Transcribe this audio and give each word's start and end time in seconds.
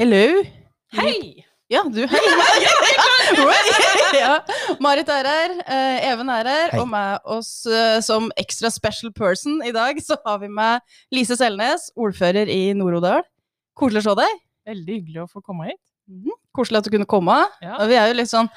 Hello. 0.00 0.40
Hei! 0.96 1.44
Ja, 1.68 1.82
du, 1.84 2.06
hei. 2.08 2.20
ja. 4.16 4.38
Marit 4.80 5.10
er 5.12 5.28
her, 5.28 5.52
eh, 5.66 6.06
Even 6.08 6.30
er 6.32 6.48
her, 6.48 6.72
Hei. 6.72 6.80
og 6.80 6.88
med 6.88 7.28
oss 7.28 7.50
eh, 7.68 7.98
som 8.00 8.30
extra 8.40 8.70
special 8.72 9.12
person 9.12 9.60
i 9.60 9.72
dag, 9.76 10.00
så 10.00 10.16
har 10.24 10.40
vi 10.40 10.48
med 10.48 10.80
Lise 11.12 11.36
Selnes, 11.36 11.90
ordfører 11.92 12.48
i 12.48 12.72
Nord-Odal. 12.72 13.20
Koselig 13.76 14.00
å 14.00 14.06
se 14.06 14.16
deg. 14.22 14.40
Veldig 14.72 14.96
hyggelig 14.96 15.26
å 15.26 15.28
få 15.28 15.44
komme 15.44 15.68
hit. 15.68 15.80
Koselig 16.52 16.82
at 16.82 16.86
du 16.88 16.92
kunne 16.92 17.08
komme. 17.08 17.34
Ja. 17.64 17.78
Vi 17.88 17.96
er 17.96 18.10
jo 18.10 18.16
litt 18.18 18.28
sånn 18.28 18.48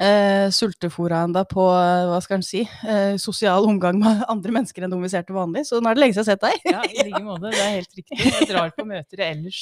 eh, 0.00 0.46
sultefora 0.54 1.24
enda 1.26 1.42
på, 1.48 1.66
eh, 1.76 2.06
hva 2.08 2.20
skal 2.24 2.38
en 2.38 2.46
si, 2.46 2.62
eh, 2.88 3.18
sosial 3.20 3.66
omgang 3.68 3.98
med 4.00 4.22
andre 4.32 4.54
mennesker 4.56 4.86
enn 4.86 4.94
de 4.94 5.00
vi 5.02 5.10
ser 5.12 5.26
til 5.28 5.36
vanlig, 5.36 5.66
så 5.68 5.82
nå 5.82 5.90
er 5.90 5.98
det 5.98 6.04
lenge 6.04 6.16
siden 6.16 6.30
jeg 6.30 6.38
har 6.38 6.38
sett 6.38 6.46
deg. 6.46 6.72
Ja, 6.72 6.82
I 6.88 7.08
like 7.10 7.24
måte. 7.26 7.52
Det 7.52 7.60
er 7.60 7.76
helt 7.76 8.00
riktig. 8.00 8.20
Jeg 8.24 8.48
drar 8.54 8.72
på 8.76 8.86
møter 8.88 9.24
jeg 9.24 9.36
ellers 9.36 9.60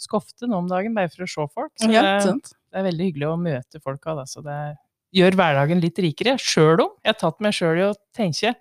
skofte 0.00 0.50
nå 0.50 0.64
om 0.64 0.70
dagen, 0.70 0.96
bare 0.98 1.12
for 1.12 1.26
å 1.26 1.30
se 1.30 1.48
folk. 1.54 1.74
Så 1.78 1.92
Ja, 1.94 2.04
det, 2.24 2.36
det 2.48 2.82
er 2.82 2.88
veldig 2.90 3.10
hyggelig 3.12 3.30
å 3.30 3.36
møte 3.40 3.82
folka. 3.84 4.16
Da. 4.18 4.26
Så 4.26 4.42
det 4.46 4.58
gjør 5.14 5.38
hverdagen 5.38 5.84
litt 5.84 6.02
rikere. 6.02 6.38
Sjøl 6.42 6.82
om 6.88 6.96
jeg 7.04 7.14
har 7.14 7.20
tatt 7.22 7.38
meg 7.44 7.54
sjøl 7.56 7.78
i 7.78 7.86
å 7.86 7.94
tenke 8.16 8.56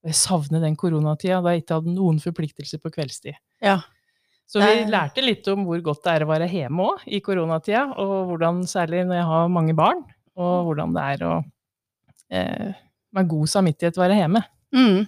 jeg 0.00 0.16
savner 0.16 0.62
den 0.64 0.76
koronatida 0.80 1.42
da 1.44 1.52
jeg 1.52 1.64
ikke 1.64 1.80
hadde 1.80 1.92
noen 1.92 2.20
forpliktelser 2.22 2.80
på 2.80 2.92
kveldstid. 2.94 3.36
Ja. 3.60 3.80
Så 4.50 4.58
vi 4.58 4.90
lærte 4.90 5.22
litt 5.22 5.46
om 5.52 5.62
hvor 5.68 5.78
godt 5.84 6.02
det 6.02 6.12
er 6.16 6.24
å 6.24 6.30
være 6.32 6.48
hjemme 6.50 6.88
òg 6.90 7.04
i 7.06 7.20
koronatida, 7.22 7.84
og 8.02 8.32
hvordan, 8.32 8.64
særlig 8.66 9.04
når 9.06 9.20
jeg 9.20 9.28
har 9.28 9.52
mange 9.54 9.76
barn, 9.78 10.00
og 10.40 10.66
hvordan 10.66 10.96
det 10.96 11.04
er 11.14 11.26
å 11.28 11.34
eh, 12.34 12.80
med 13.14 13.28
god 13.30 13.50
samvittighet 13.52 14.00
være 14.00 14.16
hjemme. 14.18 14.42
Mm. 14.74 15.04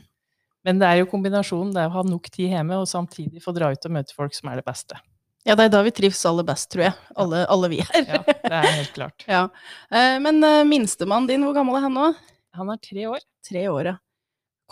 Men 0.62 0.78
det 0.78 0.86
er 0.88 1.00
jo 1.00 1.08
kombinasjonen. 1.10 1.72
Det 1.74 1.82
er 1.82 1.90
å 1.90 1.96
ha 1.96 2.04
nok 2.06 2.28
tid 2.30 2.54
hjemme 2.54 2.78
og 2.78 2.86
samtidig 2.90 3.42
få 3.42 3.54
dra 3.56 3.72
ut 3.74 3.88
og 3.88 3.96
møte 3.96 4.14
folk 4.14 4.36
som 4.36 4.52
er 4.52 4.60
det 4.60 4.66
beste. 4.68 4.98
Ja, 5.42 5.56
det 5.58 5.66
er 5.66 5.74
da 5.74 5.80
vi 5.82 5.90
trives 5.94 6.22
aller 6.28 6.46
best, 6.46 6.68
tror 6.70 6.84
jeg. 6.86 6.94
Alle, 7.18 7.42
alle 7.50 7.70
vi 7.72 7.80
her. 7.82 8.04
Ja, 8.06 8.22
det 8.22 8.54
er 8.60 8.68
helt 8.78 8.94
klart. 8.94 9.26
Ja. 9.32 9.42
Eh, 9.90 10.20
men 10.22 10.38
minstemannen 10.38 10.70
minstemann 10.70 11.26
din, 11.30 11.42
hvor 11.46 11.58
gammel 11.58 11.80
er 11.80 11.88
han 11.88 11.98
nå? 11.98 12.12
Han 12.58 12.70
er 12.70 12.78
tre 12.84 13.10
år. 13.10 13.26
Tre 13.48 13.66
år, 13.72 13.90
ja. 13.90 13.98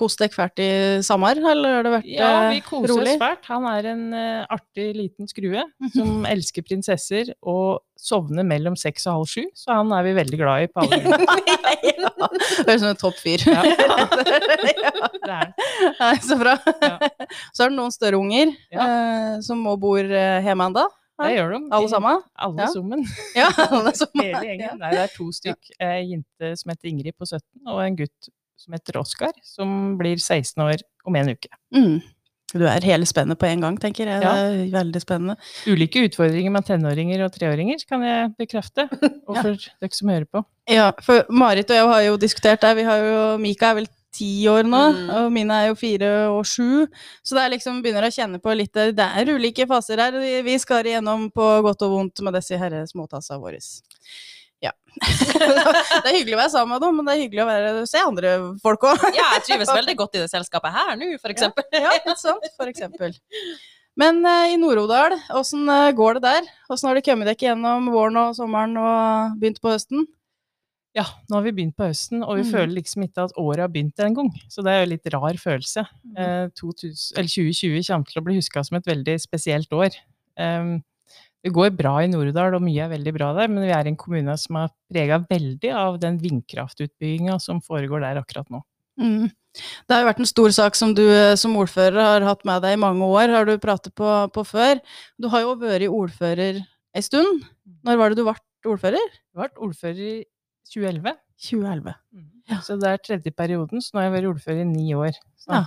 Kos 0.00 0.14
deg 0.16 0.32
fælt 0.32 0.60
i 0.64 0.68
Samar, 1.04 1.36
eller 1.36 1.74
har 1.76 1.84
det 1.84 1.90
vært 1.92 2.06
rolig? 2.08 2.16
Ja, 2.16 2.28
eh, 2.46 2.50
vi 2.54 2.60
koser 2.64 2.92
rolig? 2.94 3.12
oss 3.14 3.20
fælt. 3.20 3.48
Han 3.50 3.66
er 3.68 3.88
en 3.90 4.04
uh, 4.16 4.46
artig 4.56 4.86
liten 4.96 5.28
skrue 5.28 5.64
som 5.92 6.24
elsker 6.30 6.64
prinsesser 6.64 7.34
og 7.44 7.82
sovner 8.00 8.46
mellom 8.48 8.78
seks 8.80 9.04
og 9.10 9.18
halv 9.18 9.28
sju, 9.28 9.42
så 9.60 9.76
han 9.76 9.92
er 9.92 10.06
vi 10.08 10.14
veldig 10.16 10.38
glad 10.40 10.64
i 10.64 10.70
på 10.72 10.86
alle 10.86 10.96
ja. 12.00 12.12
Det 12.64 12.72
er 12.72 12.78
som 12.80 12.88
en 12.94 13.00
topp 13.00 13.18
fyr. 13.20 13.44
Ja. 13.44 13.60
ja. 14.86 14.94
Er. 15.30 15.52
Nei, 16.00 16.14
så 16.24 16.38
bra. 16.40 16.56
Ja. 16.80 16.94
Så 17.52 17.66
er 17.66 17.70
det 17.70 17.76
noen 17.76 17.92
større 17.94 18.18
unger 18.20 18.50
eh, 18.72 19.36
som 19.44 19.60
må 19.66 19.76
bor 19.80 20.00
uh, 20.00 20.40
hjemme 20.44 20.70
ennå. 20.72 20.86
Det 21.20 21.34
gjør 21.36 21.50
de. 21.52 21.58
Alle 21.76 21.88
sammen? 21.92 22.20
Alle 22.40 22.64
Ja. 22.64 22.68
sammen. 22.72 23.02
Ja, 23.36 23.48
alle 23.68 23.92
som 23.98 24.08
Hele 24.16 24.40
gjengen. 24.48 24.78
Nei, 24.80 24.90
det 24.96 25.02
er 25.04 25.10
to 25.12 25.26
stykk. 25.36 25.72
Ei 25.84 26.06
jente 26.14 26.54
som 26.56 26.72
heter 26.72 26.88
Ingrid 26.88 27.12
på 27.20 27.28
17, 27.28 27.42
og 27.68 27.82
en 27.84 27.98
gutt 28.00 28.30
som 28.60 28.76
heter 28.76 29.00
Oskar, 29.00 29.32
som 29.42 29.96
blir 30.00 30.16
16 30.20 30.60
år 30.62 30.82
om 31.08 31.16
en 31.16 31.32
uke. 31.34 31.48
Mm. 31.74 32.00
Du 32.52 32.64
er 32.66 32.82
hele 32.82 33.06
spennet 33.06 33.38
på 33.38 33.46
en 33.46 33.60
gang, 33.62 33.76
tenker 33.78 34.08
jeg. 34.10 34.22
Ja. 34.26 34.32
Det 34.34 34.64
er 34.66 34.72
veldig 34.74 35.00
spennende. 35.04 35.36
Ulike 35.70 36.02
utfordringer 36.08 36.50
med 36.50 36.66
tenåringer 36.66 37.22
og 37.28 37.30
treåringer, 37.36 37.84
kan 37.88 38.02
jeg 38.02 38.32
bekrefte. 38.40 38.88
Og 39.30 39.36
Ja. 39.38 39.42
for 39.44 39.54
dere 39.80 39.94
som 39.94 40.10
hører 40.10 40.26
på. 40.26 40.42
Ja, 40.68 40.88
for 41.06 41.24
Marit 41.30 41.70
og 41.70 41.76
jeg 41.78 41.86
har 41.92 42.02
jo 42.08 42.16
diskutert 42.18 42.60
det. 42.66 42.72
Vi 42.80 42.86
har 42.88 42.98
jo, 43.06 43.20
Mika 43.38 43.70
er 43.70 43.78
vel 43.78 43.86
ti 44.12 44.32
år 44.50 44.66
nå, 44.66 44.80
Mm. 44.90 45.10
og 45.14 45.30
mine 45.32 45.54
er 45.62 45.68
jo 45.70 45.76
fire 45.78 46.10
og 46.34 46.42
sju. 46.44 46.88
Så 47.22 47.36
det 47.38 47.44
er 47.44 47.52
liksom 47.54 47.78
begynner 47.84 48.02
å 48.08 48.10
kjenne 48.10 48.40
på 48.42 48.50
litt 48.58 48.72
Det 48.74 48.98
er 48.98 49.30
ulike 49.30 49.68
faser 49.70 50.02
her. 50.02 50.10
Vi- 50.18 50.42
Vi 50.42 50.58
skal 50.58 50.82
igjennom 50.82 51.30
på 51.32 51.46
godt 51.62 51.82
og 51.86 51.90
vondt 51.94 52.20
med 52.26 52.34
disse 52.34 52.58
herre 52.58 52.82
småtassa 52.90 53.38
våre. 53.38 53.60
Ja. 54.60 54.72
det 55.00 56.10
er 56.10 56.16
hyggelig 56.18 56.36
å 56.36 56.40
være 56.42 56.52
sammen 56.52 56.74
med 56.74 56.82
dem, 56.84 56.96
men 56.98 57.06
det 57.08 57.12
er 57.14 57.20
hyggelig 57.22 57.42
å 57.44 57.48
være, 57.48 57.72
se 57.88 58.00
andre 58.04 58.32
folk 58.60 58.82
òg. 58.90 59.04
Ja, 59.16 59.30
jeg 59.38 59.46
trives 59.46 59.72
veldig 59.72 59.94
godt 60.02 60.18
i 60.18 60.22
det 60.24 60.30
selskapet 60.32 60.74
her 60.74 60.96
nå, 61.00 61.10
for 61.22 61.32
eksempel. 61.32 61.64
Ja, 61.72 61.94
ikke 61.96 62.16
sant? 62.20 62.44
For 62.58 62.68
eksempel. 62.70 63.16
Men 64.00 64.20
eh, 64.24 64.52
i 64.54 64.56
Nord-Odal, 64.60 65.16
åssen 65.36 65.64
eh, 65.68 65.90
går 65.96 66.18
det 66.20 66.24
der? 66.28 66.48
Åssen 66.72 66.88
har 66.90 66.96
det 67.00 67.04
kommet 67.08 67.28
dere 67.30 67.48
gjennom 67.50 67.88
våren 67.92 68.20
og 68.20 68.36
sommeren 68.38 68.76
og 68.80 69.38
begynt 69.40 69.60
på 69.64 69.72
høsten? 69.72 70.04
Ja, 70.96 71.04
nå 71.30 71.36
har 71.38 71.44
vi 71.46 71.52
begynt 71.54 71.76
på 71.78 71.86
høsten, 71.86 72.22
og 72.26 72.34
vi 72.40 72.42
Mm. 72.42 72.50
føler 72.50 72.72
liksom 72.74 73.04
ikke 73.06 73.24
at 73.28 73.34
året 73.38 73.62
har 73.62 73.68
begynt 73.70 74.00
engang. 74.02 74.30
Så 74.50 74.64
det 74.66 74.72
er 74.74 74.80
jo 74.84 74.90
litt 74.90 75.06
rar 75.14 75.36
følelse. 75.38 75.84
Eh, 76.18 76.48
2000, 76.58 77.12
eller 77.16 77.30
2020 77.30 77.84
kommer 77.86 78.10
til 78.10 78.20
å 78.20 78.24
bli 78.26 78.38
huska 78.40 78.64
som 78.66 78.76
et 78.80 78.88
veldig 78.90 79.14
spesielt 79.22 79.70
år. 79.72 79.94
Em, 80.36 80.80
det 81.44 81.52
går 81.56 81.72
bra 81.76 81.94
i 82.04 82.08
Nord-Odal, 82.10 82.56
og 82.58 82.64
mye 82.64 82.84
er 82.84 82.92
veldig 82.92 83.12
bra 83.16 83.30
der, 83.38 83.48
men 83.48 83.64
vi 83.64 83.72
er 83.72 83.88
en 83.88 83.98
kommune 83.98 84.34
som 84.40 84.58
er 84.60 84.72
prega 84.92 85.20
veldig 85.30 85.70
av 85.72 86.00
den 86.02 86.18
vindkraftutbygginga 86.20 87.38
som 87.40 87.62
foregår 87.64 88.04
der 88.04 88.20
akkurat 88.20 88.50
nå. 88.52 88.60
Mm. 89.00 89.30
Det 89.56 89.94
har 89.94 90.04
jo 90.04 90.08
vært 90.10 90.20
en 90.22 90.28
stor 90.28 90.52
sak 90.54 90.76
som 90.78 90.92
du 90.94 91.02
eh, 91.02 91.34
som 91.40 91.56
ordfører 91.58 91.96
har 91.98 92.26
hatt 92.28 92.44
med 92.46 92.60
deg 92.62 92.76
i 92.76 92.82
mange 92.82 93.06
år, 93.08 93.32
har 93.32 93.48
du 93.48 93.56
pratet 93.62 93.94
på, 93.98 94.10
på 94.34 94.44
før. 94.46 94.82
Du 95.18 95.30
har 95.32 95.46
jo 95.46 95.56
vært 95.58 95.88
ordfører 95.88 96.60
ei 96.60 97.02
stund. 97.06 97.46
Når 97.86 97.98
var 97.98 98.12
det 98.12 98.20
du 98.20 98.26
ble 98.28 98.36
ordfører? 98.68 99.16
Jeg 99.32 99.40
ble 99.40 99.66
ordfører 99.66 100.02
i 100.04 100.16
2011, 100.70 101.16
2011. 101.50 101.96
Ja. 102.50 102.58
så 102.66 102.76
det 102.82 102.90
er 102.90 103.02
tredje 103.02 103.32
perioden, 103.34 103.82
så 103.82 103.94
nå 103.94 104.02
har 104.02 104.10
jeg 104.10 104.16
vært 104.18 104.32
ordfører 104.34 104.64
i 104.64 104.68
ni 104.68 104.90
år 104.98 105.14
Ja. 105.48 105.64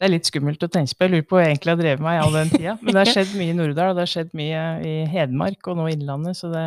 Det 0.00 0.06
er 0.08 0.12
litt 0.14 0.28
skummelt 0.30 0.62
å 0.64 0.68
tenke 0.72 0.96
på. 0.96 1.04
Jeg 1.04 1.12
lurer 1.12 1.26
på 1.28 1.36
hva 1.36 1.42
jeg 1.44 1.52
egentlig 1.54 1.74
har 1.74 1.80
drevet 1.82 2.04
meg 2.06 2.14
i 2.16 2.20
all 2.24 2.36
den 2.38 2.52
tida. 2.56 2.76
Men 2.80 2.94
det 2.96 3.02
har 3.02 3.10
skjedd 3.12 3.34
mye 3.36 3.52
i 3.52 3.56
Norddal, 3.58 3.90
og 3.92 3.98
det 3.98 4.06
har 4.06 4.12
skjedd 4.14 4.30
mye 4.40 4.62
i 4.88 4.94
Hedmark 5.12 5.68
og 5.68 5.76
nå 5.76 5.88
i 5.90 5.96
Innlandet, 5.98 6.38
så 6.40 6.48
det, 6.52 6.62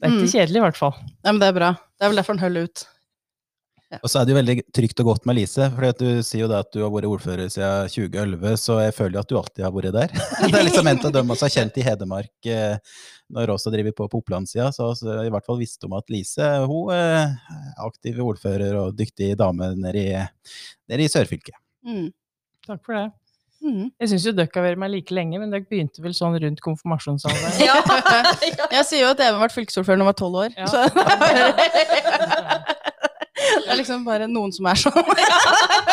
det 0.00 0.06
er 0.08 0.14
ikke 0.14 0.24
Mm. 0.24 0.32
kjedelig 0.32 0.62
i 0.62 0.64
hvert 0.64 0.78
fall. 0.80 0.94
Nei, 1.04 1.34
men 1.34 1.42
det 1.42 1.50
er 1.52 1.58
bra. 1.60 1.68
Det 1.76 2.06
er 2.06 2.12
vel 2.14 2.20
derfor 2.22 2.38
han 2.38 2.44
holder 2.46 2.70
ut. 2.70 2.86
Og 3.98 4.06
så 4.06 4.20
er 4.20 4.26
det 4.28 4.30
jo 4.30 4.36
veldig 4.38 4.54
trygt 4.70 5.00
og 5.02 5.08
godt 5.08 5.24
med 5.26 5.34
Lise, 5.34 5.66
for 5.74 5.96
du 5.98 6.20
sier 6.22 6.44
jo 6.44 6.48
det 6.48 6.60
at 6.62 6.68
du 6.70 6.78
har 6.84 6.92
vært 6.94 7.08
ordfører 7.10 7.48
siden 7.50 7.88
2011, 7.90 8.52
så 8.62 8.76
jeg 8.84 8.94
føler 8.94 9.16
jo 9.18 9.22
at 9.24 9.32
du 9.32 9.34
alltid 9.40 9.64
har 9.66 9.72
vært 9.74 9.96
der. 9.96 10.12
Det 10.46 10.60
er 10.60 10.66
liksom 10.68 10.86
en 10.92 11.00
av 11.08 11.14
dem 11.16 11.32
som 11.34 11.48
er 11.48 11.54
kjent 11.56 11.80
i 11.82 11.84
Hedmark, 11.88 12.30
eh, 12.46 12.76
når 13.34 13.50
også 13.56 13.72
driver 13.74 13.96
på 13.98 14.06
på 14.12 14.20
Opplandssida, 14.22 14.68
så, 14.72 14.92
så 14.94 15.16
i 15.26 15.32
hvert 15.34 15.44
fall 15.48 15.58
visste 15.58 15.90
om 15.90 15.96
at 15.98 16.06
Lise 16.14 16.52
hun 16.70 16.94
eh, 16.94 17.34
er 17.34 17.82
aktiv 17.88 18.22
ordfører 18.22 18.78
og 18.78 18.94
dyktig 18.96 19.32
dame 19.42 19.72
nede 19.74 20.06
i, 20.06 20.22
nede 20.88 21.04
i 21.04 21.10
sørfylket. 21.10 21.58
Mm. 21.82 22.12
Takk 22.70 22.84
for 22.86 22.94
det. 22.96 23.08
Mm. 23.60 23.90
Jeg 24.00 24.08
syns 24.12 24.24
jo 24.24 24.32
dere 24.32 24.48
har 24.54 24.64
vært 24.64 24.80
med 24.80 24.92
like 24.94 25.12
lenge, 25.12 25.36
men 25.40 25.50
dere 25.52 25.66
begynte 25.68 26.00
vel 26.00 26.14
sånn 26.16 26.38
rundt 26.40 26.62
konfirmasjonsalderen? 26.64 27.58
Ja. 27.60 27.76
Jeg 28.78 28.86
sier 28.88 29.02
jo 29.02 29.10
at 29.12 29.20
Even 29.20 29.42
ble 29.42 29.50
fylkesordfører 29.52 30.00
da 30.00 30.04
han 30.06 30.08
var 30.08 30.16
tolv 30.16 30.38
år. 30.46 30.54
Ja. 30.56 30.66
Så. 30.70 30.78
Det 33.40 33.72
er 33.72 33.78
liksom 33.80 34.04
bare 34.06 34.26
noen 34.30 34.52
som 34.54 34.66
er 34.70 34.78
sånn. 34.78 35.10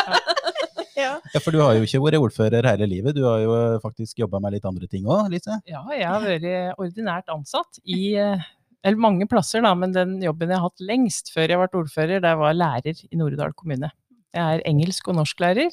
ja. 1.03 1.13
Ja, 1.33 1.39
for 1.41 1.55
du 1.55 1.59
har 1.63 1.75
jo 1.77 1.85
ikke 1.87 2.01
vært 2.03 2.19
ordfører 2.19 2.67
hele 2.69 2.87
livet, 2.89 3.15
du 3.17 3.23
har 3.25 3.41
jo 3.43 3.55
faktisk 3.83 4.19
jobba 4.23 4.41
med 4.43 4.57
litt 4.57 4.67
andre 4.67 4.89
ting 4.91 5.07
òg, 5.07 5.29
Lise? 5.33 5.57
Ja, 5.69 5.81
jeg 5.95 6.07
har 6.07 6.23
vært 6.23 6.47
ordinært 6.77 7.31
ansatt 7.33 7.79
i 7.83 8.15
eh, 8.19 8.43
eller 8.85 9.01
mange 9.01 9.27
plasser, 9.29 9.63
da, 9.65 9.73
men 9.75 9.95
den 9.95 10.17
jobben 10.23 10.51
jeg 10.51 10.59
har 10.59 10.69
hatt 10.69 10.85
lengst 10.89 11.31
før 11.33 11.53
jeg 11.53 11.59
ble 11.61 11.81
ordfører, 11.81 12.21
det 12.23 12.33
var 12.39 12.55
lærer 12.55 13.01
i 13.07 13.19
Nord-Odal 13.19 13.55
kommune. 13.57 13.89
Jeg 14.35 14.43
er 14.59 14.65
engelsk- 14.69 15.09
og 15.11 15.17
norsklærer, 15.19 15.71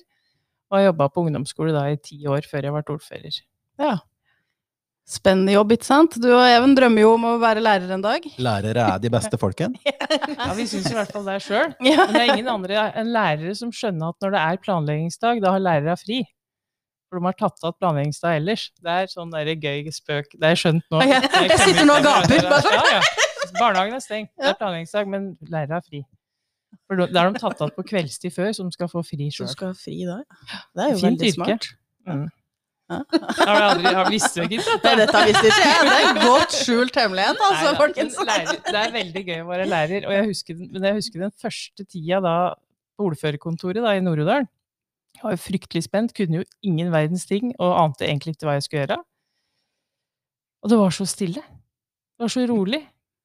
og 0.75 0.81
har 0.81 0.89
jobba 0.89 1.07
på 1.15 1.23
ungdomsskole 1.23 1.71
da 1.75 1.85
i 1.95 2.01
ti 2.03 2.19
år 2.27 2.49
før 2.51 2.67
jeg 2.67 2.75
ble 2.75 2.85
ordfører. 2.99 3.39
ja. 3.79 3.95
Spennende 5.05 5.53
jobb, 5.53 5.75
ikke 5.75 5.85
sant? 5.85 6.15
Du 6.17 6.31
og 6.33 6.41
Even 6.49 6.73
drømmer 6.73 7.03
jo 7.03 7.11
om 7.19 7.25
å 7.29 7.33
være 7.37 7.61
lærer 7.61 7.91
en 7.93 8.01
dag. 8.01 8.25
Lærere 8.41 8.87
er 8.95 9.03
de 9.03 9.11
beste 9.13 9.37
folken. 9.37 9.75
Ja, 10.39 10.47
vi 10.57 10.65
syns 10.65 10.87
i 10.89 10.95
hvert 10.97 11.13
fall 11.13 11.27
det 11.29 11.35
sjøl. 11.45 11.75
Men 11.85 12.15
det 12.15 12.23
er 12.23 12.31
ingen 12.33 12.49
andre 12.49 12.87
enn 12.97 13.11
lærere 13.13 13.53
som 13.59 13.69
skjønner 13.69 14.15
at 14.15 14.25
når 14.25 14.33
det 14.33 14.41
er 14.41 14.63
planleggingsdag, 14.65 15.43
da 15.45 15.53
har 15.53 15.61
lærere 15.61 15.99
fri. 16.01 16.23
For 17.11 17.21
de 17.21 17.29
har 17.29 17.37
tatt 17.37 17.69
av 17.69 17.77
planleggingsdag 17.77 18.39
ellers. 18.41 18.65
Det 18.81 18.97
er 19.03 19.13
sånn 19.13 19.37
der 19.37 19.53
gøy 19.53 19.93
spøk. 19.93 20.33
Det 20.41 20.55
er 20.55 20.63
skjønt 20.63 20.89
nå. 20.89 21.05
Jeg 21.53 21.61
sitter 21.67 21.85
nå 21.85 22.01
og 22.01 22.09
gaper. 22.09 22.49
Ja, 22.49 22.83
ja. 22.97 23.05
Barnehagen 23.61 24.01
er 24.01 24.03
stengt. 24.09 24.33
Det 24.41 24.55
er 24.55 24.57
planleggingsdag, 24.63 25.13
men 25.13 25.35
lærere 25.53 25.83
har 25.83 25.85
fri. 25.85 26.01
For 26.89 27.01
da 27.09 27.23
har 27.25 27.33
de 27.33 27.41
tatt 27.41 27.61
av 27.65 27.71
på 27.73 27.83
kveldstid 27.89 28.33
før, 28.35 28.51
så 28.53 28.65
de 28.67 28.75
skal 28.77 28.91
få 28.93 29.01
fri 29.07 29.31
sjøl. 29.33 29.49
skal 29.49 29.71
ha 29.73 29.77
fri. 29.79 30.03
Det 30.05 30.83
er 30.85 30.91
jo 30.93 30.99
Fint 31.01 31.07
veldig 31.23 31.31
yrke. 31.31 31.37
smart. 31.39 31.69
Mm. 32.09 32.25
Ja. 32.93 32.99
Har 33.49 33.57
du 33.57 33.63
aldri 33.65 33.93
har 33.97 34.11
visst 34.13 34.35
ikke 34.37 34.59
Nei, 34.61 34.91
dette 35.01 35.21
visste 35.25 35.47
ikke 35.49 35.61
jeg. 35.65 35.85
Det 35.89 35.95
er 35.95 36.09
en 36.11 36.19
godt 36.21 36.53
skjult 36.53 36.99
hemmelighet, 37.01 37.39
altså, 37.41 37.63
Neida, 37.65 37.79
folkens. 37.79 38.19
lærer, 38.29 38.59
det 38.67 38.77
er 38.83 38.91
veldig 38.93 39.23
gøy 39.31 39.39
å 39.41 39.47
være 39.49 39.69
lærer. 39.71 40.05
Og 40.05 40.13
jeg 40.13 40.27
husker, 40.29 40.59
jeg 40.85 40.99
husker 40.99 41.25
den 41.25 41.33
første 41.41 41.87
tida 41.89 42.19
da 42.27 42.35
på 43.01 43.07
ordførerkontoret 43.09 43.81
da, 43.81 43.95
i 43.97 44.03
Nord-Odal. 44.05 44.45
Jeg 45.17 45.25
var 45.25 45.33
jo 45.33 45.41
fryktelig 45.47 45.85
spent, 45.87 46.13
kunne 46.15 46.43
jo 46.43 46.45
ingen 46.67 46.93
verdens 46.93 47.25
ting, 47.31 47.55
og 47.57 47.73
ante 47.87 48.05
egentlig 48.05 48.35
ikke 48.37 48.51
hva 48.51 48.59
jeg 48.59 48.67
skulle 48.69 48.85
gjøre. 48.85 49.01
Og 50.65 50.73
det 50.75 50.79
var 50.85 50.93
så 51.01 51.09
stille. 51.09 51.41
Det 51.41 52.27
var 52.27 52.35
så 52.37 52.45
rolig. 52.53 52.83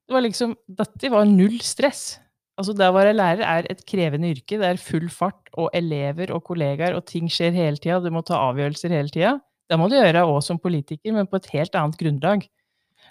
Det 0.07 0.15
var 0.15 0.23
liksom, 0.23 0.55
Dette 0.79 1.11
var 1.11 1.27
null 1.27 1.59
stress. 1.67 2.13
Altså, 2.59 2.73
det 2.75 2.89
å 2.91 2.95
være 2.95 3.15
lærer 3.15 3.45
er 3.47 3.67
et 3.71 3.85
krevende 3.87 4.33
yrke. 4.33 4.57
Det 4.59 4.67
er 4.67 4.81
full 4.83 5.07
fart, 5.13 5.47
og 5.55 5.69
elever 5.75 6.33
og 6.35 6.43
kollegaer, 6.49 6.97
og 6.97 7.05
ting 7.07 7.29
skjer 7.31 7.55
hele 7.55 7.79
tida. 7.79 8.01
Du 8.03 8.11
må 8.11 8.21
ta 8.27 8.41
avgjørelser 8.49 8.91
hele 8.91 9.11
tida. 9.13 9.37
Det 9.69 9.77
må 9.79 9.87
du 9.87 9.95
gjøre 9.95 10.25
òg 10.27 10.41
som 10.43 10.59
politiker, 10.59 11.13
men 11.15 11.29
på 11.29 11.39
et 11.39 11.51
helt 11.53 11.77
annet 11.79 11.99
grunnlag. 11.99 12.47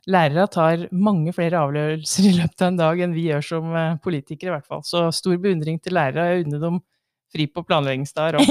lærere 0.09 0.47
tar 0.49 0.87
mange 0.93 1.33
flere 1.37 1.59
avgjørelser 1.59 2.29
i 2.29 2.37
løpet 2.39 2.63
av 2.63 2.69
en 2.69 2.77
dag 2.79 3.01
enn 3.05 3.17
vi 3.17 3.25
gjør 3.29 3.43
som 3.45 3.75
eh, 3.77 3.97
politikere, 4.05 4.51
i 4.51 4.55
hvert 4.57 4.69
fall. 4.69 4.85
Så 4.87 5.09
stor 5.13 5.37
beundring 5.43 5.81
til 5.81 5.97
lærere. 5.97 6.29
Jeg 6.29 6.47
unner 6.47 6.63
dem 6.63 6.79
fri 7.33 7.47
på 7.51 7.65
planleggingsdager 7.67 8.39
òg. 8.41 8.51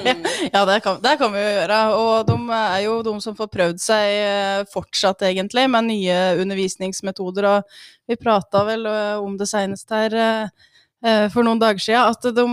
ja, 0.54 0.64
det 0.68 0.78
kan, 0.84 1.00
det 1.04 1.14
kan 1.20 1.32
vi 1.34 1.42
jo 1.42 1.54
gjøre. 1.58 1.80
Og 2.00 2.28
de 2.28 2.36
er 2.58 2.78
jo 2.86 2.98
de 3.06 3.14
som 3.24 3.36
får 3.38 3.50
prøvd 3.52 3.82
seg 3.84 4.12
eh, 4.18 4.60
fortsatt, 4.72 5.26
egentlig, 5.28 5.66
med 5.72 5.90
nye 5.90 6.20
undervisningsmetoder. 6.44 7.48
Og 7.50 8.10
vi 8.10 8.20
prata 8.20 8.64
vel 8.68 8.86
eh, 8.90 9.16
om 9.20 9.36
det 9.40 9.48
seinest 9.50 9.92
her 9.94 10.16
eh, 10.20 11.26
for 11.32 11.44
noen 11.44 11.60
dager 11.60 11.84
siden, 11.84 12.14
at 12.14 12.30
de 12.32 12.44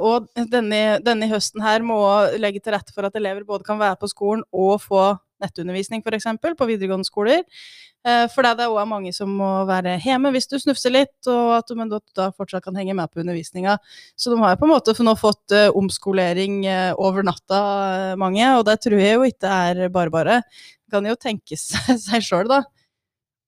og 0.00 0.30
denne, 0.48 0.84
denne 1.04 1.28
høsten 1.28 1.60
her 1.60 1.84
må 1.84 2.00
legge 2.40 2.62
til 2.64 2.72
rette 2.72 2.94
for 2.96 3.04
at 3.04 3.18
elever 3.20 3.44
både 3.44 3.66
kan 3.66 3.80
være 3.80 4.00
på 4.00 4.08
skolen 4.08 4.46
og 4.56 4.78
få 4.80 5.02
nettundervisning, 5.42 6.02
f.eks., 6.04 6.28
på 6.58 6.68
videregående 6.68 7.08
skoler. 7.08 7.44
Eh, 8.00 8.24
for 8.32 8.46
det 8.46 8.64
er 8.64 8.72
òg 8.72 8.88
mange 8.88 9.12
som 9.12 9.28
må 9.36 9.48
være 9.68 9.98
hjemme 10.00 10.32
hvis 10.32 10.48
du 10.48 10.56
snufser 10.60 10.94
litt, 10.94 11.16
og 11.28 11.58
at 11.58 11.68
du, 11.68 11.98
da 12.16 12.30
fortsatt 12.32 12.64
kan 12.64 12.78
henge 12.78 12.96
med 12.96 13.12
på 13.12 13.20
undervisninga. 13.20 13.76
Så 14.16 14.32
de 14.32 14.40
har 14.40 14.56
på 14.60 14.68
en 14.68 14.72
måte 14.72 14.94
nå 15.04 15.14
fått 15.20 15.54
uh, 15.56 15.68
omskolering 15.76 16.62
uh, 16.64 16.92
over 17.00 17.26
natta, 17.26 17.60
mange, 18.20 18.44
og 18.56 18.64
det 18.68 18.78
tror 18.84 19.00
jeg 19.00 19.18
jo 19.18 19.28
ikke 19.28 19.56
er 19.70 19.88
bare 19.92 20.12
bare. 20.12 20.42
kan 20.90 21.06
jo 21.06 21.16
tenke 21.20 21.56
seg, 21.60 22.20
sjøl, 22.24 22.48
da. 22.50 22.62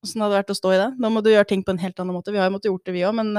Åssen 0.03 0.21
det 0.21 0.35
vært 0.35 0.53
å 0.53 0.59
stå 0.59 0.75
i 0.75 0.81
det. 0.81 0.91
Nå 0.99 1.13
må 1.15 1.23
du 1.23 1.31
gjøre 1.31 1.49
ting 1.49 1.63
på 1.65 1.73
en 1.73 1.81
helt 1.81 1.99
annen 2.03 2.17
måte. 2.17 2.35
Vi 2.35 2.41
har 2.41 2.51
jo 2.51 2.57
måttet 2.57 2.73
gjort 2.73 2.89
det, 2.89 2.95
vi 2.97 3.05
òg, 3.07 3.15
men 3.21 3.37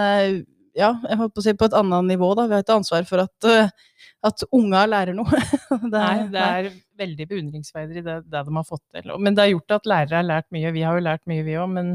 ja, 0.77 0.93
jeg 1.05 1.19
holdt 1.19 1.33
på 1.35 1.43
å 1.43 1.45
si 1.45 1.53
på 1.57 1.67
et 1.69 1.75
annet 1.77 2.07
nivå, 2.09 2.31
da. 2.37 2.47
Vi 2.49 2.57
har 2.57 2.63
et 2.63 2.73
ansvar 2.73 3.05
for 3.09 3.23
at, 3.23 3.47
uh, 3.49 4.07
at 4.25 4.45
unga 4.55 4.85
lærer 4.89 5.17
noe. 5.17 5.41
det, 5.69 5.91
nei, 5.93 6.15
det 6.33 6.45
er 6.45 6.69
veldig 6.99 7.27
beundringsverdig 7.29 8.01
det, 8.05 8.17
det, 8.25 8.41
de 8.47 8.57
har 8.57 8.65
fått 8.67 8.83
til. 8.95 9.13
Men 9.21 9.37
det 9.37 9.45
har 9.45 9.53
gjort 9.53 9.77
at 9.77 9.89
lærere 9.89 10.19
har 10.19 10.27
lært 10.29 10.49
mye. 10.55 10.73
Vi 10.75 10.85
har 10.85 10.97
jo 10.97 11.05
lært 11.05 11.23
mye, 11.29 11.45
vi 11.45 11.59
òg. 11.61 11.69
Men 11.75 11.93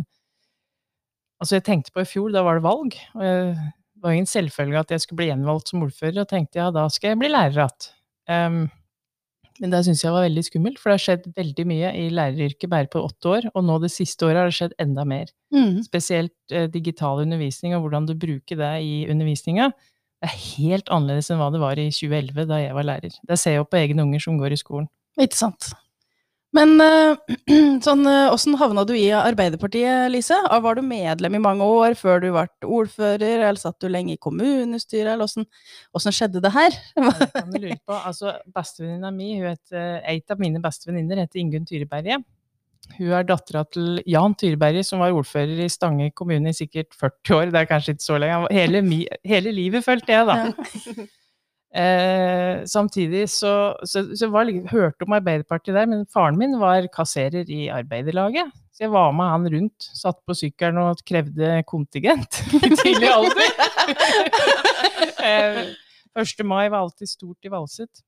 altså, 1.43 1.59
jeg 1.59 1.67
tenkte 1.67 1.95
på 1.95 2.05
i 2.05 2.09
fjor, 2.09 2.31
da 2.35 2.45
var 2.47 2.61
det 2.61 2.67
valg. 2.69 2.99
og 3.19 3.27
jeg, 3.27 3.53
Det 3.99 4.07
var 4.07 4.17
ingen 4.17 4.31
selvfølge 4.31 4.83
at 4.85 4.95
jeg 4.95 5.05
skulle 5.05 5.23
bli 5.23 5.31
gjenvalgt 5.33 5.73
som 5.73 5.87
ordfører, 5.87 6.23
og 6.23 6.31
tenkte 6.31 6.63
ja, 6.63 6.71
da 6.75 6.87
skal 6.93 7.15
jeg 7.15 7.23
bli 7.25 7.33
lærer 7.35 7.59
igjen. 7.59 7.95
Um, 8.29 8.65
men 9.63 9.73
det 9.73 9.83
syns 9.87 10.05
jeg 10.05 10.15
var 10.15 10.25
veldig 10.27 10.45
skummelt, 10.47 10.79
for 10.81 10.91
det 10.91 10.97
har 10.99 11.05
skjedd 11.05 11.29
veldig 11.37 11.67
mye 11.69 11.93
i 11.99 12.07
læreryrket 12.15 12.71
bare 12.73 12.91
på 12.91 13.03
åtte 13.07 13.33
år, 13.33 13.49
og 13.53 13.65
nå 13.67 13.79
det 13.83 13.91
siste 13.95 14.27
året 14.29 14.43
har 14.43 14.51
det 14.51 14.57
skjedd 14.59 14.77
enda 14.83 15.05
mer. 15.09 15.33
Mm. 15.55 15.81
Spesielt 15.87 16.55
eh, 16.55 16.69
digital 16.73 17.25
undervisning 17.25 17.77
og 17.77 17.87
hvordan 17.87 18.09
du 18.09 18.15
bruker 18.19 18.61
det 18.61 18.73
i 18.87 18.95
undervisninga. 19.11 19.71
Det 20.19 20.31
er 20.31 20.39
helt 20.59 20.89
annerledes 20.91 21.31
enn 21.31 21.39
hva 21.43 21.51
det 21.55 21.63
var 21.63 21.79
i 21.79 21.91
2011, 21.95 22.47
da 22.51 22.63
jeg 22.63 22.79
var 22.79 22.89
lærer. 22.89 23.19
Det 23.29 23.39
ser 23.39 23.57
jeg 23.57 23.63
jo 23.63 23.69
på 23.71 23.81
egne 23.81 24.07
unger 24.07 24.25
som 24.25 24.41
går 24.41 24.55
i 24.55 24.61
skolen. 24.61 24.89
Ikke 25.19 25.39
sant. 25.39 25.71
Men 26.57 26.79
uh, 26.81 27.19
sånn, 27.85 28.07
åssen 28.09 28.57
havna 28.61 28.85
du 28.89 28.95
i 28.97 29.11
Arbeiderpartiet, 29.13 30.09
Lise? 30.13 30.39
Var 30.49 30.79
du 30.79 30.83
medlem 30.87 31.37
i 31.37 31.43
mange 31.45 31.67
år 31.67 31.97
før 31.99 32.23
du 32.25 32.31
ble 32.33 32.47
ordfører, 32.65 33.43
eller 33.43 33.61
satt 33.61 33.77
du 33.85 33.91
lenge 33.93 34.15
i 34.15 34.21
kommunestyret, 34.23 35.13
eller 35.13 35.29
åssen, 35.29 36.15
skjedde 36.15 36.43
det 36.45 36.55
her? 36.55 36.79
det 36.97 37.31
kan 37.37 37.53
du 37.53 37.61
lure 37.61 37.79
på. 37.85 37.99
Altså, 37.99 38.39
Bestevenninna 38.55 39.13
mi, 39.15 39.35
hun 39.37 39.53
heter, 39.53 40.01
et 40.09 40.33
av 40.33 40.41
mine 40.41 40.63
bestevenninner 40.65 41.25
heter 41.25 41.43
Ingunn 41.43 41.69
Tyreberget. 41.69 42.25
Hun 42.97 43.13
er 43.13 43.27
dattera 43.29 43.67
til 43.69 44.01
Jan 44.09 44.33
Tyreberget, 44.39 44.87
som 44.89 45.03
var 45.03 45.13
ordfører 45.13 45.61
i 45.67 45.69
Stange 45.69 46.09
kommune 46.17 46.55
i 46.55 46.57
sikkert 46.57 46.97
40 46.97 47.37
år. 47.37 47.53
Det 47.53 47.61
er 47.61 47.69
kanskje 47.69 47.95
ikke 47.95 48.07
så 48.07 48.17
lenge. 48.23 48.49
Hele, 48.55 48.83
hele 49.29 49.53
livet 49.53 49.85
fulgte 49.85 50.17
jeg, 50.17 50.29
da. 50.29 50.39
Ja. 50.49 51.09
Eh, 51.69 52.65
samtidig 52.65 53.27
så, 53.29 53.77
så, 53.85 54.05
så 54.17 54.29
var, 54.33 54.49
hørte 54.71 55.05
om 55.05 55.13
Arbeiderpartiet 55.19 55.77
der, 55.77 55.89
men 55.91 56.07
faren 56.09 56.39
min 56.41 56.57
var 56.61 56.87
kasserer 56.95 57.45
i 57.53 57.67
Arbeiderlaget. 57.69 58.55
Så 58.73 58.87
jeg 58.87 58.95
var 58.95 59.13
med 59.13 59.29
han 59.29 59.49
rundt, 59.53 59.89
satt 59.99 60.21
på 60.25 60.37
sykkelen 60.39 60.81
og 60.81 61.03
krevde 61.09 61.59
kontingent 61.69 62.41
i 62.65 62.73
tidlig 62.73 63.11
alder. 63.19 63.53
eh, 65.27 65.63
1. 66.19 66.45
mai 66.47 66.71
var 66.71 66.81
alltid 66.81 67.11
stort 67.11 67.45
i 67.45 67.53
Valset. 67.53 68.05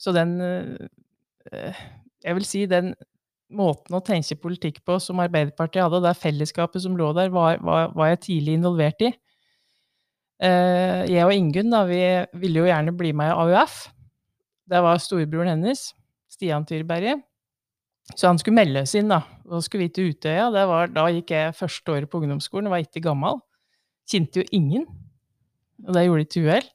Så 0.00 0.12
den 0.16 0.40
eh, 0.40 1.82
Jeg 2.24 2.34
vil 2.34 2.46
si 2.46 2.66
den 2.66 2.94
måten 3.52 3.94
å 3.94 4.02
tenke 4.02 4.38
politikk 4.40 4.80
på 4.86 4.96
som 5.02 5.20
Arbeiderpartiet 5.22 5.84
hadde, 5.84 6.00
og 6.00 6.06
det 6.06 6.18
fellesskapet 6.18 6.82
som 6.82 6.96
lå 6.96 7.12
der, 7.14 7.30
var, 7.30 7.60
var, 7.62 7.92
var 7.94 8.12
jeg 8.12 8.24
tidlig 8.26 8.56
involvert 8.58 9.04
i. 9.04 9.12
Uh, 10.42 11.02
jeg 11.06 11.22
og 11.22 11.34
Ingunn 11.36 11.74
vi 11.86 12.00
ville 12.42 12.64
jo 12.64 12.66
gjerne 12.66 12.94
bli 12.98 13.12
med 13.14 13.30
i 13.30 13.36
AUF. 13.44 13.84
Det 14.66 14.80
var 14.82 14.98
storebroren 15.02 15.52
hennes, 15.54 15.92
Stian 16.32 16.66
Tyrberget. 16.66 17.22
Så 18.16 18.26
han 18.26 18.40
skulle 18.40 18.58
melde 18.58 18.82
oss 18.82 18.94
inn, 18.98 19.10
da. 19.12 19.20
Da 19.46 19.60
skulle 19.62 19.86
vi 19.86 19.94
til 19.94 20.10
Utøya. 20.10 20.48
Var, 20.50 20.90
da 20.92 21.06
gikk 21.14 21.30
jeg 21.34 21.54
første 21.56 21.94
året 21.94 22.10
på 22.10 22.18
ungdomsskolen, 22.18 22.70
var 22.72 22.82
ikke 22.82 23.04
gammel. 23.04 23.38
Kjente 24.10 24.42
jo 24.42 24.48
ingen. 24.56 24.86
Og 25.86 25.94
det 25.94 26.06
gjorde 26.06 26.24
de 26.24 26.30
til 26.32 26.48
uhell. 26.48 26.68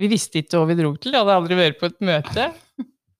Vi 0.00 0.08
visste 0.10 0.40
ikke 0.40 0.58
hva 0.58 0.70
vi 0.70 0.78
dro 0.78 0.94
til, 0.96 1.12
jeg 1.12 1.20
hadde 1.20 1.36
aldri 1.36 1.58
vært 1.58 1.78
på 1.78 1.90
et 1.90 2.00
møte. 2.02 2.48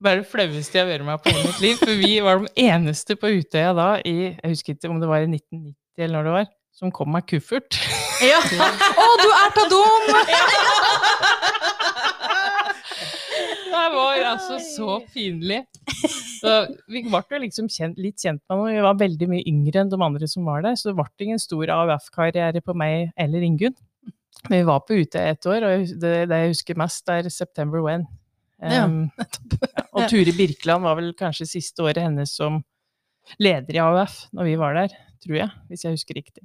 Bare 0.02 0.22
det 0.22 0.26
flaueste 0.32 0.74
jeg 0.74 0.82
har 0.82 0.90
vært 0.90 1.06
med 1.06 1.20
på 1.22 1.30
i 1.30 1.44
mitt 1.44 1.60
liv. 1.62 1.76
For 1.78 2.00
vi 2.00 2.16
var 2.24 2.40
de 2.42 2.64
eneste 2.64 3.14
på 3.20 3.30
Utøya 3.36 3.70
da 3.76 3.88
i 4.00 4.16
Jeg 4.32 4.54
husker 4.54 4.74
ikke 4.74 4.90
om 4.90 4.98
det 5.02 5.10
var 5.10 5.22
i 5.22 5.28
1990 5.30 5.76
eller 6.02 6.16
når 6.16 6.26
det 6.26 6.34
var, 6.38 6.48
som 6.72 6.92
kom 6.94 7.12
med 7.12 7.26
kuffert. 7.28 7.78
Ja. 8.22 8.38
Å, 8.38 9.04
du 9.18 9.30
er 9.34 9.48
ta 9.50 9.62
dum! 9.66 10.04
Det 13.72 13.88
var 13.96 14.20
altså 14.28 14.58
så 14.62 14.98
pinlig. 15.10 15.62
Så 16.38 16.52
vi 16.92 17.02
ble 17.08 17.40
liksom 17.44 17.66
kjent, 17.72 17.98
litt 17.98 18.20
kjent 18.20 18.42
med 18.46 18.54
ham. 18.54 18.66
Vi 18.68 18.84
var 18.84 19.00
veldig 19.00 19.28
mye 19.30 19.46
yngre 19.48 19.82
enn 19.82 19.90
de 19.92 19.98
andre 19.98 20.28
som 20.30 20.46
var 20.46 20.62
der, 20.62 20.76
så 20.78 20.90
det 20.90 20.98
ble 21.00 21.26
ingen 21.26 21.40
stor 21.42 21.72
AUF-karriere 21.74 22.62
på 22.64 22.76
meg 22.78 23.10
eller 23.20 23.46
Ingunn. 23.46 23.74
Men 24.48 24.58
vi 24.58 24.68
var 24.68 24.82
på 24.86 24.98
ute 24.98 25.22
ett 25.32 25.46
år, 25.46 25.66
og 25.66 25.86
det, 26.02 26.12
det, 26.30 26.40
jeg 26.44 26.54
husker 26.54 26.78
mest, 26.82 27.08
er 27.10 27.30
September 27.30 27.84
When. 27.84 28.06
Um, 28.62 29.08
ja. 29.18 29.26
og 29.90 30.06
Ture 30.10 30.34
Birkeland 30.36 30.86
var 30.86 30.98
vel 30.98 31.12
kanskje 31.18 31.48
siste 31.50 31.82
året 31.82 32.04
hennes 32.04 32.30
som 32.38 32.60
leder 33.42 33.74
i 33.74 33.82
AUF 33.82 34.26
når 34.34 34.50
vi 34.50 34.58
var 34.60 34.78
der, 34.78 34.94
tror 35.22 35.38
jeg, 35.40 35.50
hvis 35.70 35.86
jeg 35.86 35.96
husker 35.96 36.18
riktig. 36.18 36.44